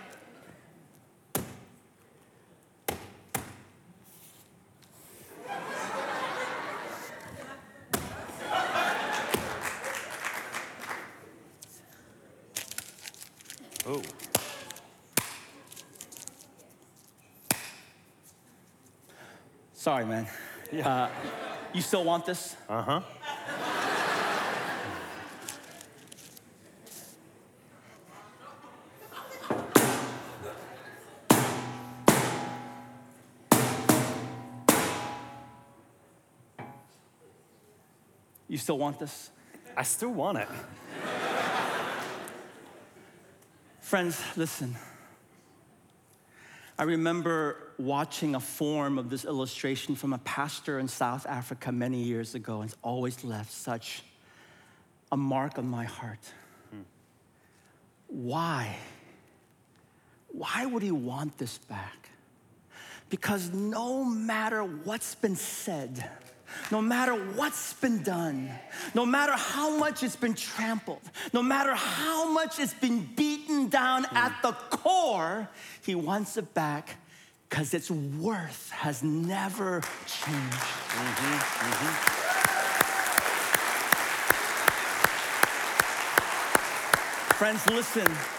Sorry, 20.07 20.23
man. 20.23 20.27
Yeah. 20.73 20.89
Uh, 20.89 21.09
you 21.73 21.83
still 21.83 22.05
want 22.05 22.27
this? 22.27 22.55
Uh 22.69 22.83
huh. 22.83 23.01
You 38.49 38.59
still 38.59 38.79
want 38.79 39.01
this? 39.01 39.31
I 39.77 39.83
still 39.83 40.13
want 40.13 40.39
it. 40.39 40.49
Friends, 43.81 44.23
listen. 44.37 44.77
I 46.79 46.83
remember 46.83 47.73
watching 47.79 48.35
a 48.35 48.41
form 48.41 48.99
of 48.99 49.09
this 49.09 49.25
illustration 49.25 49.97
from 49.97 50.13
a 50.13 50.19
pastor 50.19 50.79
in 50.79 50.89
South 50.89 51.27
Africa 51.27 51.73
many 51.73 52.03
years 52.03 52.35
ago, 52.35 52.61
and 52.61 52.71
it's 52.71 52.79
always 52.83 53.25
left 53.25 53.51
such 53.51 54.03
a 55.11 55.17
mark 55.17 55.59
on 55.59 55.67
my 55.67 55.85
heart. 55.85 56.21
Hmm. 56.71 56.81
Why? 58.09 58.77
Why 60.29 60.67
would 60.67 60.83
he 60.83 60.91
want 60.91 61.39
this 61.39 61.57
back? 61.57 62.11
Because 63.09 63.53
no 63.53 64.05
matter 64.05 64.63
what's 64.63 65.15
been 65.15 65.37
said, 65.37 66.11
no 66.71 66.83
matter 66.83 67.13
what's 67.13 67.73
been 67.75 68.03
done, 68.03 68.51
no 68.95 69.07
matter 69.07 69.33
how 69.33 69.77
much 69.77 70.03
it's 70.03 70.17
been 70.17 70.35
trampled, 70.35 71.03
no 71.33 71.43
matter 71.43 71.75
how 71.75 72.31
much 72.31 72.59
it's 72.59 72.75
been 72.75 73.09
beaten 73.17 73.69
down 73.69 74.07
at 74.13 74.37
the 74.43 74.53
core, 74.53 75.49
he 75.83 75.95
wants 75.95 76.37
it 76.37 76.53
back 76.55 76.97
because 77.49 77.73
its 77.75 77.91
worth 77.91 78.71
has 78.71 79.03
never 79.03 79.81
changed. 80.07 80.57
Mm-hmm, 80.97 81.35
mm-hmm. 81.67 82.17
Friends, 87.37 87.67
listen. 87.69 88.36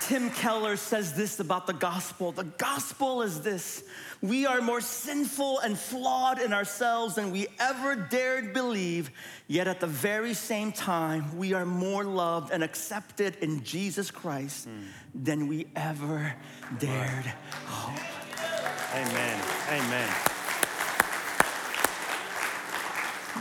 Tim 0.00 0.30
Keller 0.30 0.76
says 0.76 1.14
this 1.14 1.40
about 1.40 1.66
the 1.66 1.72
gospel. 1.72 2.32
The 2.32 2.44
gospel 2.44 3.22
is 3.22 3.40
this 3.40 3.82
we 4.20 4.44
are 4.44 4.60
more 4.60 4.82
sinful 4.82 5.60
and 5.60 5.78
flawed 5.78 6.38
in 6.38 6.52
ourselves 6.52 7.14
than 7.14 7.30
we 7.30 7.46
ever 7.58 7.96
dared 7.96 8.52
believe, 8.52 9.10
yet 9.46 9.66
at 9.66 9.80
the 9.80 9.86
very 9.86 10.34
same 10.34 10.72
time, 10.72 11.38
we 11.38 11.54
are 11.54 11.64
more 11.64 12.04
loved 12.04 12.52
and 12.52 12.62
accepted 12.62 13.36
in 13.36 13.64
Jesus 13.64 14.10
Christ 14.10 14.68
than 15.14 15.48
we 15.48 15.68
ever 15.74 16.34
dared 16.78 17.32
hope. 17.64 17.98
Amen. 18.94 19.42
Amen. 19.70 20.08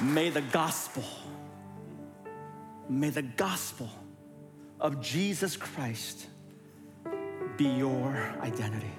May 0.01 0.29
the 0.29 0.41
gospel, 0.41 1.03
may 2.87 3.09
the 3.09 3.23
gospel 3.23 3.89
of 4.79 5.01
Jesus 5.01 5.57
Christ 5.57 6.28
be 7.59 7.65
your 7.65 8.33
identity. 8.39 8.93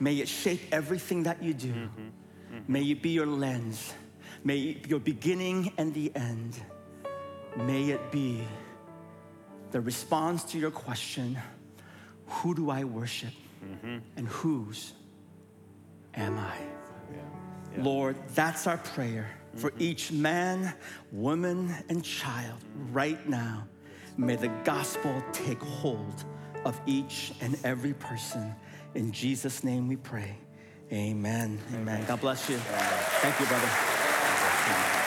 May 0.00 0.16
it 0.16 0.26
shape 0.26 0.60
everything 0.72 1.22
that 1.22 1.40
you 1.40 1.54
do. 1.54 1.72
Mm-hmm. 1.72 2.02
Mm-hmm. 2.02 2.72
May 2.72 2.82
it 2.82 3.00
be 3.00 3.10
your 3.10 3.26
lens. 3.26 3.94
May 4.42 4.58
it 4.58 4.82
be 4.82 4.90
your 4.90 4.98
beginning 4.98 5.72
and 5.78 5.94
the 5.94 6.10
end. 6.16 6.60
May 7.56 7.90
it 7.90 8.10
be 8.10 8.42
the 9.70 9.80
response 9.80 10.42
to 10.50 10.58
your 10.58 10.72
question 10.72 11.38
who 12.26 12.56
do 12.56 12.70
I 12.70 12.82
worship 12.82 13.34
mm-hmm. 13.64 13.98
and 14.16 14.26
whose 14.26 14.92
am 16.14 16.36
I? 16.38 16.56
Lord, 17.78 18.16
that's 18.34 18.66
our 18.66 18.78
prayer 18.78 19.30
for 19.54 19.72
each 19.78 20.10
man, 20.10 20.74
woman, 21.12 21.72
and 21.88 22.02
child 22.02 22.58
right 22.90 23.28
now. 23.28 23.68
May 24.16 24.36
the 24.36 24.48
gospel 24.64 25.22
take 25.32 25.60
hold 25.60 26.24
of 26.66 26.80
each 26.84 27.32
and 27.40 27.56
every 27.64 27.94
person. 27.94 28.54
In 28.94 29.12
Jesus' 29.12 29.62
name 29.62 29.88
we 29.88 29.96
pray. 29.96 30.36
Amen. 30.92 31.58
Amen. 31.74 32.04
God 32.06 32.20
bless 32.20 32.48
you. 32.48 32.56
Thank 32.56 33.38
you, 33.40 33.46
brother. 33.46 35.05